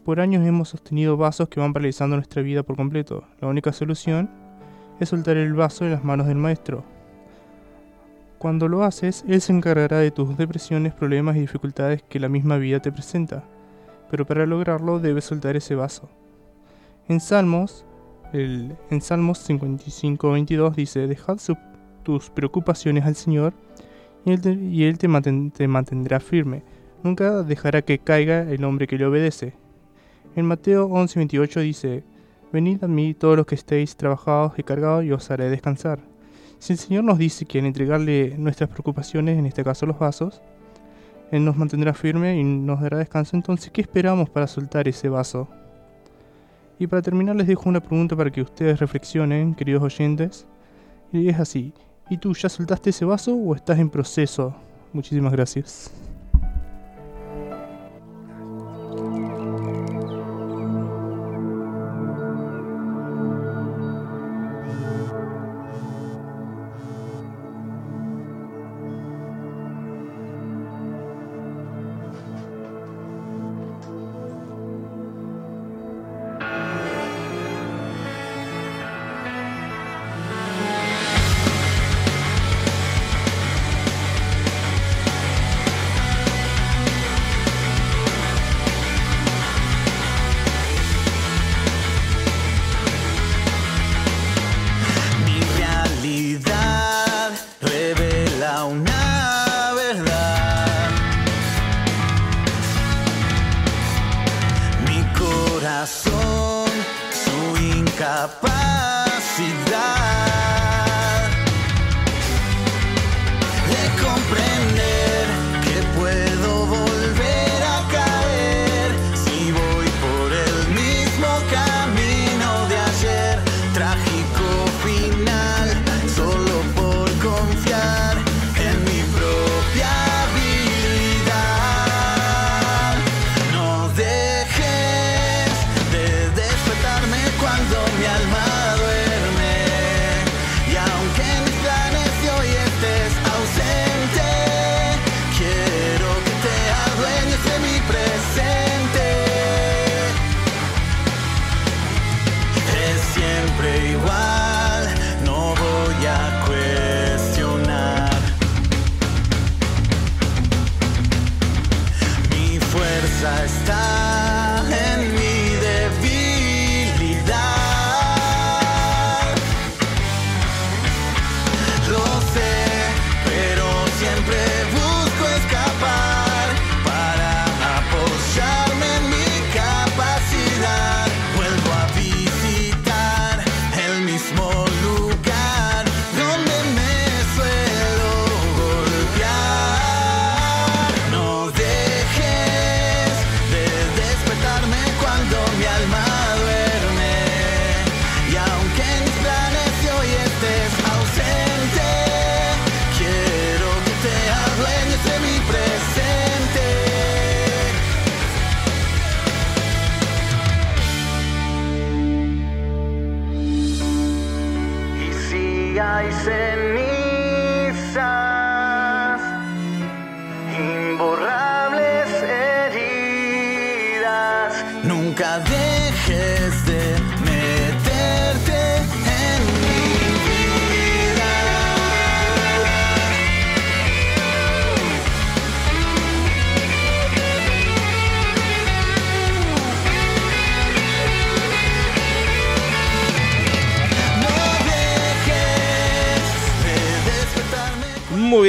Por 0.05 0.19
años 0.19 0.45
hemos 0.45 0.71
sostenido 0.71 1.17
vasos 1.17 1.49
que 1.49 1.61
van 1.61 1.73
paralizando 1.73 2.17
nuestra 2.17 2.43
vida 2.43 2.65
por 2.65 2.75
completo. 2.75 3.23
La 3.41 3.47
única 3.47 3.73
solución 3.73 4.29
es 4.99 5.11
soltar 5.11 5.37
el 5.37 5.55
vaso 5.55 5.85
en 5.85 5.93
las 5.93 6.03
manos 6.03 6.27
del 6.27 6.39
maestro. 6.39 6.83
Cuando 8.45 8.69
lo 8.69 8.85
haces, 8.85 9.25
él 9.27 9.41
se 9.41 9.55
encargará 9.55 10.01
de 10.01 10.11
tus 10.11 10.37
depresiones, 10.37 10.93
problemas 10.93 11.35
y 11.35 11.41
dificultades 11.41 12.03
que 12.03 12.21
la 12.21 12.29
misma 12.29 12.59
vida 12.59 12.79
te 12.79 12.93
presenta. 12.93 13.43
Pero 14.11 14.27
para 14.27 14.45
lograrlo 14.45 14.99
debes 14.99 15.25
soltar 15.25 15.57
ese 15.57 15.75
vaso. 15.75 16.11
En 17.09 17.21
Salmos, 17.21 17.87
el, 18.35 18.77
en 18.91 19.01
Salmos 19.01 19.39
55:22 19.49 20.75
dice, 20.75 21.07
Dejad 21.07 21.39
su- 21.39 21.57
tus 22.03 22.29
preocupaciones 22.29 23.07
al 23.07 23.15
Señor 23.15 23.55
y 24.27 24.33
Él, 24.85 24.99
te, 24.99 25.09
te 25.55 25.67
mantendrá 25.67 26.21
firme. 26.21 26.63
Nunca 27.03 27.45
dejará 27.45 27.81
que 27.81 27.99
caiga 27.99 28.43
el 28.43 28.63
hombre 28.65 28.87
que 28.87 28.99
le 28.99 29.07
obedece. 29.07 29.55
En 30.37 30.45
Mateo 30.45 30.87
11:28 30.91 31.63
dice, 31.63 32.05
Venid 32.53 32.85
a 32.85 32.89
mí 32.89 33.15
todos 33.15 33.39
los 33.39 33.47
que 33.47 33.55
estéis 33.55 33.97
trabajados 33.97 34.53
y 34.59 34.63
cargados 34.65 35.03
y 35.03 35.13
os 35.13 35.31
haré 35.31 35.49
descansar. 35.49 36.01
Si 36.65 36.73
el 36.73 36.79
Señor 36.79 37.05
nos 37.05 37.19
dice 37.19 37.45
que 37.45 37.59
al 37.59 37.67
entregarle 37.67 38.39
nuestras 38.39 38.71
preocupaciones, 38.71 39.39
en 39.39 39.45
este 39.45 39.63
caso 39.63 39.85
los 39.85 39.99
vasos, 39.99 40.41
Él 41.31 41.45
nos 41.45 41.59
mantendrá 41.59 41.93
firme 41.93 42.41
y 42.41 42.43
nos 42.43 42.81
dará 42.81 42.97
descanso, 42.97 43.37
entonces 43.37 43.71
¿qué 43.71 43.83
esperamos 43.83 44.31
para 44.31 44.47
soltar 44.47 44.89
ese 44.89 45.11
vaso? 45.11 45.47
Y 46.79 46.87
para 46.87 47.03
terminar 47.03 47.37
les 47.37 47.49
dejo 47.49 47.69
una 47.69 47.81
pregunta 47.81 48.17
para 48.17 48.31
que 48.31 48.41
ustedes 48.41 48.81
reflexionen, 48.81 49.55
queridos 49.55 49.83
oyentes. 49.83 50.47
Y 51.13 51.29
es 51.29 51.39
así, 51.39 51.75
¿y 52.09 52.17
tú 52.17 52.33
ya 52.33 52.49
soltaste 52.49 52.89
ese 52.89 53.05
vaso 53.05 53.37
o 53.37 53.55
estás 53.55 53.79
en 53.79 53.91
proceso? 53.91 54.57
Muchísimas 54.95 55.33
gracias. 55.33 55.91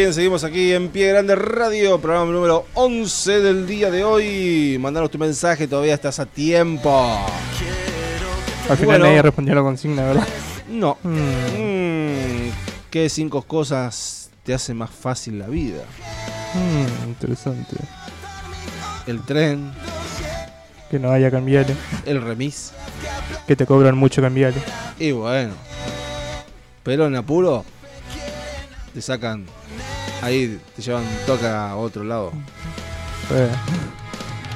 Bien, 0.06 0.14
seguimos 0.14 0.44
aquí 0.44 0.72
en 0.72 0.90
Pie 0.90 1.10
Grande 1.10 1.36
Radio, 1.36 2.00
programa 2.00 2.32
número 2.32 2.68
11 2.76 3.40
del 3.40 3.66
día 3.66 3.90
de 3.90 4.04
hoy. 4.04 4.78
Mandanos 4.80 5.10
tu 5.10 5.18
mensaje, 5.18 5.68
todavía 5.68 5.96
estás 5.96 6.20
a 6.20 6.28
tiempo. 6.28 7.26
Al 8.70 8.78
final 8.78 8.86
Bueno. 8.86 9.06
nadie 9.06 9.22
respondió 9.24 9.54
a 9.54 9.56
la 9.56 9.62
consigna, 9.64 10.04
¿verdad? 10.04 10.28
No. 10.70 10.98
Mm. 11.02 11.10
Mm, 11.58 12.52
¿Qué 12.92 13.10
cinco 13.10 13.42
cosas 13.42 14.30
te 14.44 14.54
hacen 14.54 14.78
más 14.78 14.92
fácil 14.92 15.40
la 15.40 15.48
vida? 15.48 15.82
Mm, 16.54 17.08
interesante. 17.08 17.76
El 19.08 19.22
tren, 19.26 19.72
Que 20.92 21.00
no 21.00 21.10
haya 21.12 21.32
cambiales. 21.32 21.76
el 22.06 22.22
remis. 22.22 22.74
Que 23.48 23.56
te 23.56 23.66
cobran 23.66 23.98
mucho 23.98 24.22
cambiales. 24.22 24.62
Y 25.00 25.12
bueno. 25.14 25.54
Pero 26.84 27.08
en 27.08 27.16
apuro 27.16 27.66
te 28.94 29.02
sacan. 29.02 29.46
Ahí 30.26 30.60
te 30.76 30.82
llevan 30.82 31.04
toca 31.28 31.70
a 31.70 31.76
otro 31.78 32.04
lado. 32.04 32.32
Eh, 33.32 33.50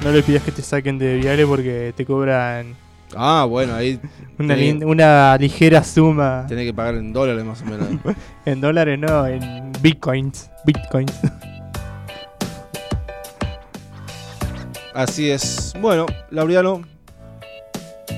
No 0.04 0.12
le 0.12 0.24
pidas 0.24 0.42
que 0.44 0.52
te 0.52 0.62
saquen 0.64 0.98
de 0.98 1.16
viales 1.18 1.46
porque 1.46 1.94
te 1.96 2.06
cobran 2.06 2.76
Ah, 3.16 3.46
bueno, 3.50 3.74
ahí 3.76 4.00
una, 4.38 4.56
tenés, 4.56 4.76
lin- 4.76 4.86
una 4.86 5.36
ligera 5.38 5.84
suma. 5.84 6.46
tenés 6.48 6.66
que 6.66 6.74
pagar 6.74 6.96
en 6.96 7.12
dólares 7.14 7.44
más 7.44 7.62
o 7.62 7.66
menos. 7.66 7.88
En 8.46 8.62
dólares 8.62 8.98
no, 9.00 9.28
en 9.28 9.72
bitcoins. 9.82 10.50
Bitcoins. 10.66 11.14
Así 14.94 15.30
es. 15.30 15.74
Bueno, 15.80 16.06
Laureano, 16.32 16.82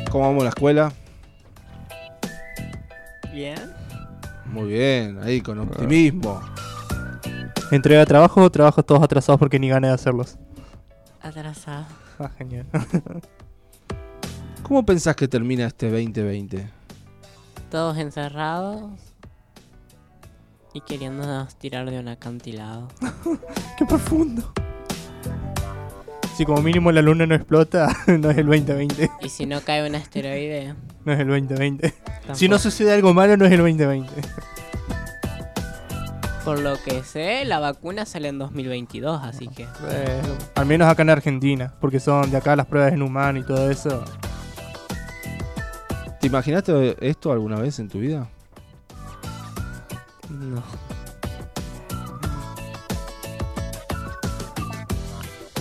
¿cómo 0.10 0.26
vamos 0.26 0.42
a 0.42 0.44
la 0.46 0.50
escuela? 0.50 0.92
Bien. 3.34 3.56
Muy 4.46 4.70
bien, 4.70 5.20
ahí 5.24 5.42
con 5.42 5.60
optimismo. 5.60 6.42
Entrega 7.72 8.06
trabajo, 8.06 8.52
trabajos 8.52 8.86
todos 8.86 9.02
atrasados 9.02 9.40
porque 9.40 9.58
ni 9.58 9.70
ganas 9.70 9.92
de 9.92 9.96
hacerlos. 9.96 10.38
Atrasado. 11.22 11.86
Ah, 12.20 12.30
genial. 12.38 12.66
¿Cómo 14.64 14.86
pensás 14.86 15.16
que 15.16 15.30
termina 15.30 15.68
este 15.68 15.90
2020? 15.90 16.68
Todos 17.70 17.98
encerrados. 17.98 18.92
Y 20.74 20.82
queriéndonos 20.82 21.56
tirar 21.56 21.90
de 21.90 22.00
un 22.00 22.10
acantilado. 22.10 22.90
Qué 23.78 23.86
profundo. 23.86 24.52
Si 26.36 26.46
como 26.46 26.62
mínimo 26.62 26.92
la 26.92 27.02
luna 27.02 27.26
no 27.26 27.36
explota, 27.36 27.96
no 28.08 28.32
es 28.32 28.38
el 28.38 28.48
2020. 28.48 29.12
Y 29.22 29.30
si 29.30 29.46
no 29.46 29.62
cae 29.62 29.88
un 29.88 29.96
asteroide. 29.96 30.76
No 31.06 31.14
es 31.14 31.20
el 31.20 31.28
2020. 31.28 31.94
Si 32.34 32.50
no 32.50 32.60
sucede 32.60 32.94
algo 32.94 33.14
malo, 33.14 33.38
no 33.38 33.46
es 33.46 33.52
el 33.54 33.60
2020. 33.60 34.12
Por 36.44 36.60
lo 36.60 36.76
que 36.82 37.04
sé, 37.04 37.46
la 37.46 37.60
vacuna 37.60 38.06
sale 38.06 38.30
en 38.30 38.40
2022, 38.40 39.22
así 39.24 39.48
que. 39.48 39.64
Eh, 39.64 40.22
al 40.56 40.66
menos 40.66 40.88
acá 40.88 41.04
en 41.04 41.12
Argentina, 41.12 41.74
porque 41.80 42.00
son 42.00 42.32
de 42.32 42.38
acá 42.38 42.56
las 42.56 42.66
pruebas 42.66 42.94
en 42.94 43.04
humano 43.04 43.40
y 43.40 43.44
todo 43.44 43.70
eso. 43.70 44.04
¿Te 46.20 46.28
imaginaste 46.28 46.98
esto 47.00 47.32
alguna 47.32 47.60
vez 47.60 47.78
en 47.80 47.90
tu 47.90 48.00
vida? 48.00 48.28
No. 50.30 50.64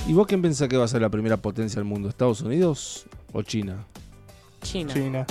¿Y 0.07 0.13
vos 0.13 0.27
quién 0.27 0.43
pensás 0.43 0.69
que 0.69 0.77
va 0.77 0.85
a 0.85 0.89
ser 0.89 1.03
la 1.03 1.09
primera 1.09 1.37
potencia 1.37 1.77
del 1.77 1.85
mundo? 1.85 2.09
¿Estados 2.09 2.41
Unidos 2.41 3.07
o 3.33 3.43
China? 3.43 3.85
China. 4.63 4.93
China. 4.93 5.27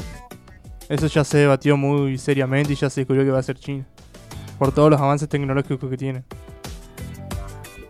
Eso 0.88 1.08
ya 1.08 1.24
se 1.24 1.40
debatió 1.40 1.76
muy 1.76 2.18
seriamente 2.18 2.74
y 2.74 2.76
ya 2.76 2.90
se 2.90 3.02
descubrió 3.02 3.24
que 3.26 3.32
va 3.32 3.40
a 3.40 3.44
ser 3.44 3.60
China. 3.60 3.86
Por 4.60 4.72
todos 4.74 4.92
los 4.92 5.00
avances 5.02 5.28
tecnológicos 5.30 5.90
que 5.90 5.98
tiene. 5.98 6.24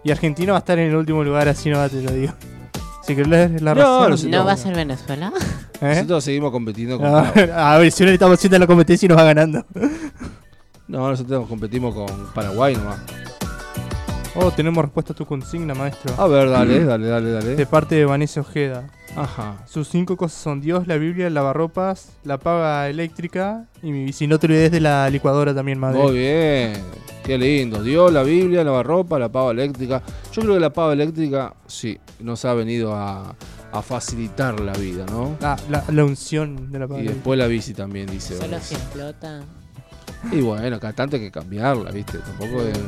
Y 0.03 0.11
Argentina 0.11 0.53
va 0.53 0.59
a 0.59 0.61
estar 0.61 0.79
en 0.79 0.89
el 0.89 0.95
último 0.95 1.23
lugar, 1.23 1.49
así 1.49 1.69
no 1.69 1.89
te 1.89 2.01
lo 2.01 2.11
digo. 2.11 2.33
Si 3.01 3.15
querés 3.15 3.27
leer 3.27 3.61
la 3.61 3.73
No, 3.75 3.81
razón. 3.81 4.09
no 4.11 4.17
sé. 4.17 4.29
¿No 4.29 4.45
va 4.45 4.51
a 4.53 4.57
ser 4.57 4.75
Venezuela? 4.75 5.33
¿Eh? 5.81 5.95
Nosotros 5.95 6.23
seguimos 6.23 6.51
compitiendo 6.51 6.97
con. 6.97 7.07
A 7.07 7.31
ver, 7.31 7.51
a 7.55 7.77
ver, 7.77 7.91
si 7.91 8.03
no 8.03 8.07
le 8.09 8.13
estamos 8.13 8.37
haciendo 8.37 8.59
la 8.59 8.67
competencia 8.67 9.05
y 9.07 9.09
nos 9.09 9.17
va 9.17 9.23
ganando. 9.23 9.65
No, 10.87 11.09
nosotros 11.09 11.47
competimos 11.47 11.93
con 11.95 12.07
Paraguay 12.33 12.75
nomás. 12.75 12.99
Oh, 14.35 14.51
tenemos 14.51 14.83
respuesta 14.85 15.13
a 15.13 15.15
tu 15.15 15.25
consigna, 15.25 15.73
maestro. 15.73 16.13
A 16.17 16.27
ver, 16.27 16.49
dale, 16.49 16.85
dale, 16.85 17.07
dale, 17.07 17.31
dale. 17.31 17.55
De 17.55 17.65
parte 17.65 17.95
de 17.95 18.05
Vanessa 18.05 18.41
Ojeda. 18.41 18.83
Ajá. 19.15 19.57
Sus 19.65 19.87
cinco 19.89 20.15
cosas 20.17 20.39
son 20.41 20.61
Dios, 20.61 20.87
la 20.87 20.97
Biblia, 20.97 21.27
el 21.27 21.33
lavarropas, 21.33 22.09
la 22.23 22.37
paga 22.37 22.89
eléctrica 22.89 23.65
y 23.81 23.91
mi- 23.91 24.13
si 24.13 24.27
no 24.27 24.39
te 24.39 24.47
olvides 24.47 24.71
de 24.71 24.79
la 24.79 25.09
licuadora 25.09 25.53
también, 25.53 25.79
madre. 25.79 25.99
Muy 26.01 26.13
bien. 26.13 26.73
Qué 27.23 27.37
lindo. 27.37 27.83
Dios, 27.83 28.11
la 28.11 28.23
Biblia, 28.23 28.59
la 28.59 28.65
lavarropa, 28.71 29.19
la 29.19 29.29
pava 29.29 29.51
eléctrica. 29.51 30.01
Yo 30.31 30.41
creo 30.41 30.53
que 30.55 30.59
la 30.59 30.71
pava 30.71 30.93
eléctrica, 30.93 31.53
sí, 31.67 31.97
nos 32.19 32.43
ha 32.45 32.53
venido 32.53 32.95
a, 32.95 33.35
a 33.71 33.81
facilitar 33.81 34.59
la 34.59 34.73
vida, 34.73 35.05
¿no? 35.11 35.35
La, 35.39 35.55
la, 35.69 35.83
la 35.91 36.05
unción 36.05 36.71
de 36.71 36.79
la 36.79 36.85
Y 36.85 36.87
pava. 36.87 37.01
después 37.01 37.37
la 37.37 37.47
bici 37.47 37.73
también, 37.73 38.07
dice. 38.07 38.35
Solo 38.37 38.49
Vanessa. 38.49 38.75
explota. 38.75 39.41
Y 40.31 40.41
bueno, 40.41 40.79
cada 40.79 40.93
tanto 40.93 41.15
hay 41.15 41.21
que 41.23 41.31
cambiarla, 41.31 41.91
¿viste? 41.91 42.17
Tampoco 42.19 42.61
es- 42.61 42.79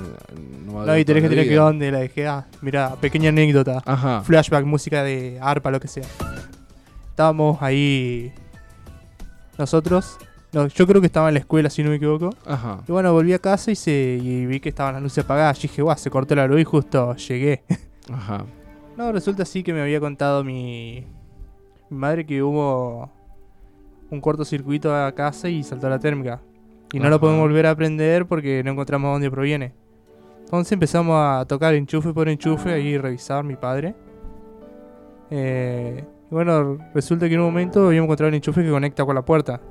no 0.65 0.73
va 0.75 0.83
a 0.83 0.85
No, 0.85 0.97
y 0.97 1.05
tenés 1.05 1.23
que 1.23 1.29
tener 1.29 1.45
que 1.45 1.51
vida. 1.51 1.61
dónde 1.63 1.91
la 1.91 1.99
dejé. 1.99 2.27
Ah, 2.27 2.45
mira, 2.61 2.95
pequeña 2.99 3.29
anécdota. 3.29 3.81
Ajá. 3.85 4.21
Flashback, 4.21 4.65
música 4.65 5.03
de 5.03 5.37
arpa, 5.41 5.71
lo 5.71 5.79
que 5.79 5.87
sea. 5.87 6.03
Estábamos 7.09 7.61
ahí. 7.61 8.33
Nosotros. 9.57 10.17
No, 10.53 10.67
yo 10.67 10.85
creo 10.85 10.99
que 10.99 11.07
estaba 11.07 11.29
en 11.29 11.35
la 11.35 11.39
escuela, 11.39 11.69
si 11.69 11.81
no 11.83 11.89
me 11.91 11.95
equivoco. 11.95 12.29
Ajá. 12.45 12.81
Y 12.87 12.91
bueno, 12.91 13.13
volví 13.13 13.31
a 13.31 13.39
casa 13.39 13.71
y, 13.71 13.75
se, 13.75 14.19
y 14.21 14.45
vi 14.45 14.59
que 14.59 14.69
estaban 14.69 14.93
las 14.95 15.03
luces 15.03 15.23
apagadas. 15.23 15.57
Y 15.59 15.67
dije, 15.69 15.81
guau, 15.81 15.97
se 15.97 16.09
cortó 16.09 16.35
la 16.35 16.45
luz 16.47 16.59
y 16.59 16.63
justo 16.65 17.15
llegué. 17.15 17.63
Ajá. 18.11 18.43
No, 18.97 19.11
resulta 19.13 19.43
así 19.43 19.63
que 19.63 19.71
me 19.73 19.81
había 19.81 20.01
contado 20.01 20.43
mi, 20.43 21.05
mi 21.89 21.97
madre 21.97 22.25
que 22.25 22.43
hubo 22.43 23.09
un 24.09 24.19
cortocircuito 24.19 24.93
a 24.93 25.13
casa 25.13 25.47
y 25.47 25.63
saltó 25.63 25.87
la 25.89 25.99
térmica. 25.99 26.41
Y 26.93 26.97
no 26.99 27.03
Ajá. 27.05 27.11
lo 27.11 27.19
podemos 27.19 27.41
volver 27.41 27.65
a 27.67 27.75
prender 27.75 28.25
porque 28.25 28.63
no 28.63 28.71
encontramos 28.71 29.13
dónde 29.13 29.31
proviene. 29.31 29.73
Entonces 30.45 30.73
empezamos 30.73 31.15
a 31.17 31.45
tocar 31.45 31.73
enchufe 31.73 32.11
por 32.13 32.27
enchufe, 32.27 32.73
ahí 32.73 32.97
revisar 32.97 33.43
mi 33.43 33.55
padre. 33.55 33.95
Eh, 35.29 36.03
y 36.29 36.33
bueno, 36.33 36.77
resulta 36.93 37.27
que 37.27 37.35
en 37.35 37.39
un 37.41 37.45
momento 37.47 37.87
habíamos 37.87 38.05
encontrado 38.07 38.29
un 38.29 38.35
enchufe 38.35 38.63
que 38.63 38.69
conecta 38.69 39.05
con 39.05 39.15
la 39.15 39.21
puerta. 39.23 39.61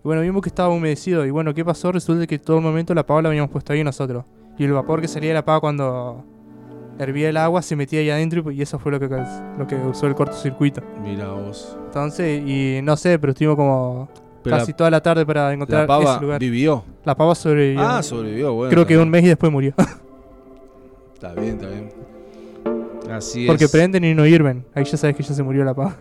Y 0.00 0.02
bueno, 0.04 0.22
vimos 0.22 0.42
que 0.42 0.48
estaba 0.48 0.68
humedecido. 0.68 1.24
Y 1.26 1.30
bueno, 1.30 1.54
¿qué 1.54 1.64
pasó? 1.64 1.92
Resulta 1.92 2.26
que 2.26 2.38
todo 2.38 2.58
el 2.58 2.62
momento 2.62 2.94
la 2.94 3.04
pava 3.06 3.22
la 3.22 3.28
habíamos 3.30 3.50
puesto 3.50 3.72
ahí 3.72 3.82
nosotros. 3.84 4.24
Y 4.58 4.64
el 4.64 4.72
vapor 4.72 5.00
que 5.00 5.08
salía 5.08 5.30
de 5.30 5.34
la 5.34 5.44
pava 5.44 5.60
cuando 5.60 6.24
hervía 6.98 7.30
el 7.30 7.36
agua 7.38 7.62
se 7.62 7.76
metía 7.76 8.00
ahí 8.00 8.10
adentro 8.10 8.50
y- 8.50 8.58
y 8.58 8.62
eso 8.62 8.78
fue 8.78 8.92
lo 8.92 9.00
que, 9.00 9.08
lo 9.08 9.66
que 9.66 9.74
usó 9.76 10.06
el 10.06 10.14
cortocircuito. 10.14 10.82
Mira 11.02 11.28
vos. 11.32 11.78
Entonces, 11.86 12.42
y 12.46 12.80
no 12.82 12.96
sé, 12.98 13.18
pero 13.18 13.30
estuvimos 13.32 13.56
como 13.56 14.08
Pero 14.42 14.56
casi 14.56 14.72
la- 14.72 14.76
toda 14.76 14.90
la 14.90 15.02
tarde 15.02 15.26
para 15.26 15.52
encontrar 15.52 15.82
La 15.82 15.86
pava 15.86 16.12
ese 16.14 16.20
lugar. 16.22 16.40
vivió. 16.40 16.82
La 17.04 17.14
pava 17.14 17.34
sobrevivió. 17.34 17.80
Ah, 17.82 18.02
sobrevivió, 18.02 18.54
bueno. 18.54 18.70
Creo 18.70 18.86
que 18.86 18.94
bien. 18.94 19.04
un 19.06 19.10
mes 19.10 19.24
y 19.24 19.28
después 19.28 19.52
murió. 19.52 19.74
Está 21.14 21.34
bien, 21.34 21.56
está 21.56 21.66
bien. 21.68 21.92
Así 23.12 23.46
Porque 23.46 23.64
es. 23.64 23.70
prenden 23.70 24.04
y 24.04 24.14
no 24.14 24.24
hirven. 24.24 24.64
Ahí 24.74 24.84
ya 24.84 24.96
sabes 24.96 25.14
que 25.16 25.22
ya 25.22 25.34
se 25.34 25.42
murió 25.42 25.62
la 25.64 25.74
pava. 25.74 25.96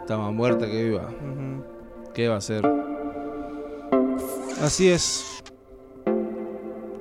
Está 0.00 0.16
más 0.18 0.32
muerta 0.32 0.66
que 0.66 0.82
viva. 0.84 1.08
¿Qué 2.14 2.26
va 2.28 2.34
a 2.36 2.38
hacer? 2.38 2.64
Así 4.62 4.88
es. 4.88 5.40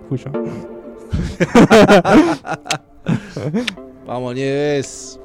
Fui 0.08 0.18
yo. 0.20 0.30
Vamos, 4.06 4.36
Nieves. 4.36 5.20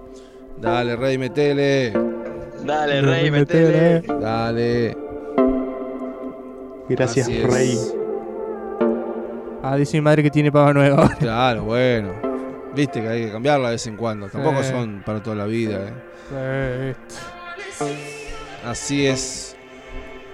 Dale, 0.61 0.97
Rey, 0.97 1.19
metele. 1.19 1.93
Dale, 2.65 3.03
Rey, 3.03 3.31
metele. 3.31 4.03
Dale. 4.21 4.97
Gracias, 6.89 7.27
Así 7.27 7.37
es. 7.39 7.53
Rey. 7.53 7.79
Ah, 9.63 9.77
dice 9.77 9.97
mi 9.97 10.01
madre 10.03 10.23
que 10.23 10.31
tiene 10.31 10.51
pava 10.53 10.73
nueva. 10.73 11.09
Claro, 11.19 11.65
bueno. 11.65 12.13
Viste 12.75 13.01
que 13.01 13.09
hay 13.09 13.25
que 13.27 13.33
cambiarla 13.33 13.69
de 13.69 13.75
vez 13.75 13.87
en 13.87 13.97
cuando. 13.97 14.29
Tampoco 14.29 14.63
Sí. 14.63 14.71
son 14.71 15.03
para 15.05 15.23
toda 15.23 15.37
la 15.37 15.47
vida, 15.47 15.79
¿eh? 16.35 16.95
Así 18.67 19.07
es. 19.07 19.57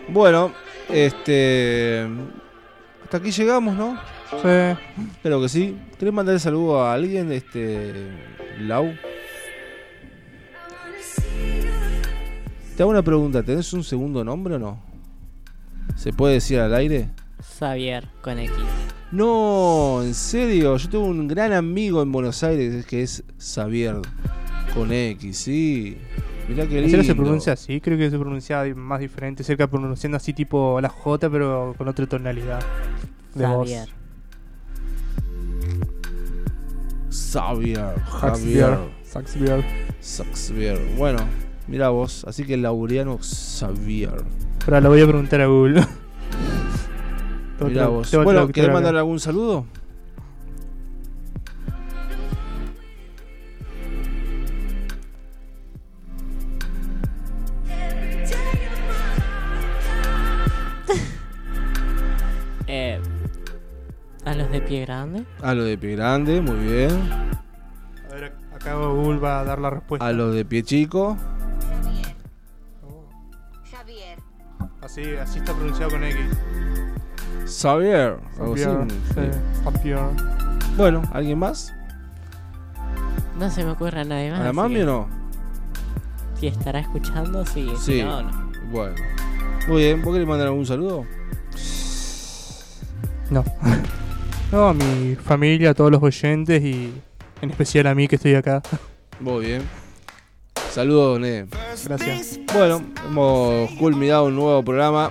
Bueno, 0.08 0.52
este. 0.88 2.06
Hasta 3.04 3.16
aquí 3.18 3.30
llegamos, 3.30 3.74
¿no? 3.74 3.98
Sí. 4.30 4.78
Creo 5.22 5.40
que 5.40 5.48
sí. 5.48 5.76
¿Querés 5.98 6.14
mandar 6.14 6.38
saludo 6.40 6.82
a 6.82 6.92
alguien? 6.94 7.32
Este. 7.32 7.92
Lau. 8.60 8.92
Te 12.78 12.84
hago 12.84 12.92
una 12.92 13.02
pregunta. 13.02 13.42
¿Tenés 13.42 13.72
un 13.72 13.82
segundo 13.82 14.22
nombre 14.22 14.54
o 14.54 14.58
no? 14.60 14.80
¿Se 15.96 16.12
puede 16.12 16.34
decir 16.34 16.60
al 16.60 16.72
aire? 16.76 17.08
Xavier 17.58 18.06
con 18.22 18.38
X. 18.38 18.54
No, 19.10 20.00
en 20.00 20.14
serio. 20.14 20.76
Yo 20.76 20.88
tengo 20.88 21.06
un 21.06 21.26
gran 21.26 21.52
amigo 21.52 22.00
en 22.02 22.12
Buenos 22.12 22.44
Aires 22.44 22.86
que 22.86 23.02
es 23.02 23.24
Xavier. 23.36 23.96
Con 24.74 24.92
X, 24.92 25.38
sí. 25.38 25.98
Mirá 26.48 26.68
qué 26.68 26.78
¿En 26.78 26.86
lindo. 26.86 27.02
se 27.02 27.16
pronuncia 27.16 27.54
así? 27.54 27.80
Creo 27.80 27.98
que 27.98 28.10
se 28.10 28.16
pronuncia 28.16 28.64
más 28.76 29.00
diferente, 29.00 29.42
cerca 29.42 29.66
pronunciando 29.66 30.16
así 30.16 30.32
tipo 30.32 30.80
la 30.80 30.88
J, 30.88 31.28
pero 31.30 31.74
con 31.76 31.88
otra 31.88 32.06
tonalidad 32.06 32.60
de 33.34 33.44
Xavier. 33.44 33.88
Xavier. 37.10 37.94
voz. 37.96 38.20
Javier. 38.20 38.78
Xavier. 39.02 39.64
Xavier. 40.00 40.78
Bueno, 40.96 41.18
mira 41.68 41.90
vos. 41.90 42.24
Así 42.26 42.44
que 42.44 42.56
Laureano 42.56 43.18
Xavier. 43.20 44.24
Pero 44.64 44.80
lo 44.80 44.88
voy 44.88 45.00
a 45.00 45.06
preguntar 45.06 45.40
a 45.40 45.46
Google. 45.46 45.84
Mira 47.60 47.88
vos. 47.88 48.14
Bueno, 48.22 48.48
¿querés 48.48 48.72
mandar 48.72 48.96
algún 48.96 49.20
saludo? 49.20 49.66
Eh, 62.70 63.00
a 64.26 64.34
los 64.34 64.50
de 64.50 64.60
pie 64.60 64.82
grande. 64.82 65.24
A 65.40 65.54
los 65.54 65.64
de 65.64 65.78
pie 65.78 65.96
grande, 65.96 66.42
muy 66.42 66.56
bien. 66.56 66.90
A 68.10 68.14
ver, 68.14 68.34
acá 68.54 68.74
Google 68.74 69.18
va 69.20 69.40
a 69.40 69.44
dar 69.44 69.58
la 69.58 69.70
respuesta. 69.70 70.06
A 70.06 70.12
los 70.12 70.34
de 70.34 70.44
pie 70.44 70.62
chico. 70.62 71.16
Así, 74.82 75.16
así 75.16 75.38
está 75.38 75.52
pronunciado 75.54 75.90
con 75.90 76.04
X. 76.04 76.20
Xavier. 77.46 78.18
algo 78.38 78.54
así, 78.54 78.64
Xavier, 78.64 78.90
sí. 78.90 79.14
sí, 79.14 79.64
Xavier. 79.64 79.98
Bueno, 80.76 81.02
¿alguien 81.12 81.38
más? 81.38 81.74
No 83.38 83.50
se 83.50 83.64
me 83.64 83.72
ocurre 83.72 84.00
a 84.00 84.04
nadie 84.04 84.30
más. 84.30 84.40
¿A 84.40 84.44
la 84.44 84.48
así 84.50 84.56
mami 84.56 84.74
que 84.76 84.82
o 84.82 84.86
no? 84.86 85.08
Si 86.38 86.46
estará 86.46 86.80
escuchando, 86.80 87.44
sí. 87.46 87.68
Sí. 87.78 87.98
Si 87.98 88.02
no, 88.02 88.22
no. 88.22 88.52
Bueno. 88.70 88.94
Muy 89.66 89.82
bien, 89.82 90.02
¿vos 90.02 90.12
querés 90.12 90.28
mandar 90.28 90.48
algún 90.48 90.66
saludo? 90.66 91.04
No. 93.30 93.44
No, 94.50 94.68
a 94.68 94.72
mi 94.72 95.14
familia, 95.14 95.72
a 95.72 95.74
todos 95.74 95.90
los 95.90 96.02
oyentes 96.02 96.62
y 96.62 96.90
en 97.42 97.50
especial 97.50 97.86
a 97.86 97.94
mí 97.94 98.08
que 98.08 98.16
estoy 98.16 98.34
acá. 98.34 98.62
Muy 99.20 99.44
bien. 99.44 99.62
Saludos, 100.70 101.18
Doné. 101.18 101.46
Gracias. 101.84 102.40
Bueno, 102.52 102.82
hemos 103.06 103.70
culminado 103.72 104.26
un 104.26 104.36
nuevo 104.36 104.62
programa. 104.62 105.10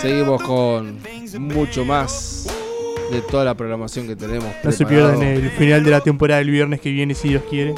Seguimos 0.00 0.42
con 0.42 0.98
mucho 1.38 1.84
más 1.84 2.46
de 3.10 3.20
toda 3.22 3.44
la 3.44 3.54
programación 3.54 4.06
que 4.06 4.16
tenemos. 4.16 4.48
No 4.62 4.72
se 4.72 4.86
pierdan 4.86 5.22
el 5.22 5.50
final 5.50 5.84
de 5.84 5.90
la 5.90 6.00
temporada 6.00 6.38
del 6.38 6.50
viernes 6.50 6.80
que 6.80 6.90
viene, 6.90 7.14
si 7.14 7.28
Dios 7.28 7.42
quiere. 7.48 7.74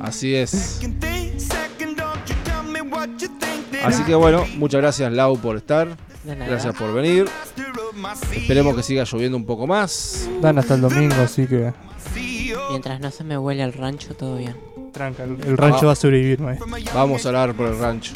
Así 0.00 0.34
es. 0.34 0.80
Así 3.82 4.02
que 4.04 4.14
bueno, 4.14 4.46
muchas 4.56 4.80
gracias 4.80 5.12
Lau 5.12 5.38
por 5.38 5.56
estar. 5.56 5.96
Gracias 6.24 6.74
por 6.76 6.92
venir. 6.94 7.26
Esperemos 8.32 8.74
que 8.76 8.82
siga 8.82 9.04
lloviendo 9.04 9.36
un 9.36 9.44
poco 9.44 9.66
más. 9.66 10.28
Dan 10.40 10.58
hasta 10.58 10.74
el 10.74 10.80
domingo, 10.80 11.16
así 11.16 11.46
que 11.46 11.72
Mientras 12.70 13.00
no 13.00 13.10
se 13.10 13.24
me 13.24 13.38
huele 13.38 13.62
el 13.62 13.72
rancho, 13.72 14.14
todo 14.14 14.36
bien. 14.36 14.56
Tranca, 14.94 15.24
el, 15.24 15.36
el 15.46 15.56
rancho 15.58 15.80
Ah. 15.82 15.86
va 15.86 15.92
a 15.92 15.96
sobrevivir. 15.96 16.38
Vamos 16.94 17.26
a 17.26 17.28
hablar 17.28 17.52
por 17.54 17.66
el 17.66 17.78
rancho. 17.78 18.14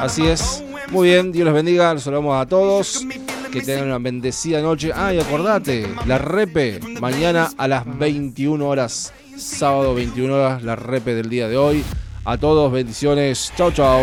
Así 0.00 0.26
es. 0.26 0.64
Muy 0.88 1.10
bien, 1.10 1.30
Dios 1.30 1.44
los 1.44 1.54
bendiga. 1.54 1.94
Los 1.94 2.02
saludamos 2.02 2.42
a 2.42 2.46
todos. 2.48 3.06
Que 3.52 3.60
tengan 3.62 3.86
una 3.86 3.98
bendecida 3.98 4.60
noche. 4.60 4.90
Ah, 4.94 5.12
y 5.14 5.20
acordate, 5.20 5.88
la 6.06 6.18
repe, 6.18 6.80
mañana 7.00 7.50
a 7.56 7.68
las 7.68 7.84
21 7.98 8.66
horas. 8.66 9.12
Sábado 9.36 9.94
21 9.94 10.34
horas, 10.34 10.62
la 10.62 10.74
repe 10.76 11.14
del 11.14 11.28
día 11.28 11.48
de 11.48 11.56
hoy. 11.56 11.84
A 12.24 12.36
todos, 12.36 12.70
bendiciones. 12.72 13.52
Chau, 13.56 13.70
chau. 13.72 14.02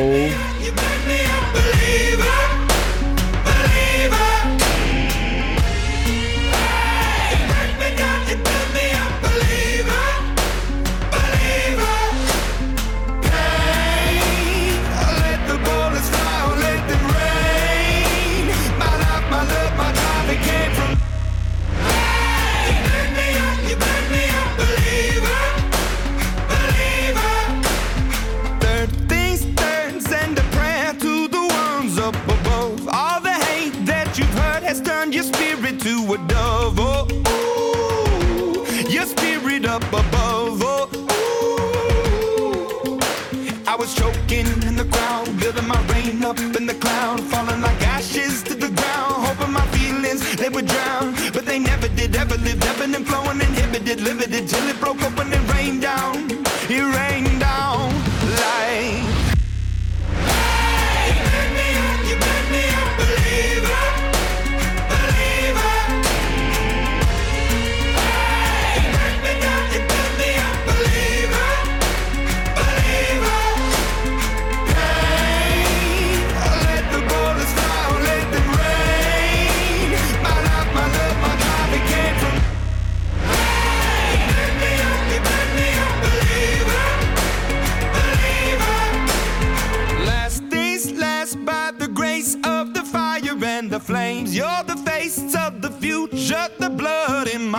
drown. 50.62 51.14
But 51.34 51.46
they 51.46 51.60
never 51.60 51.88
did, 51.90 52.16
ever 52.16 52.38
lived, 52.38 52.64
ebbing 52.64 52.96
and 52.96 53.08
flowing, 53.08 53.42
inhibited, 53.42 54.02
limited. 54.02 54.37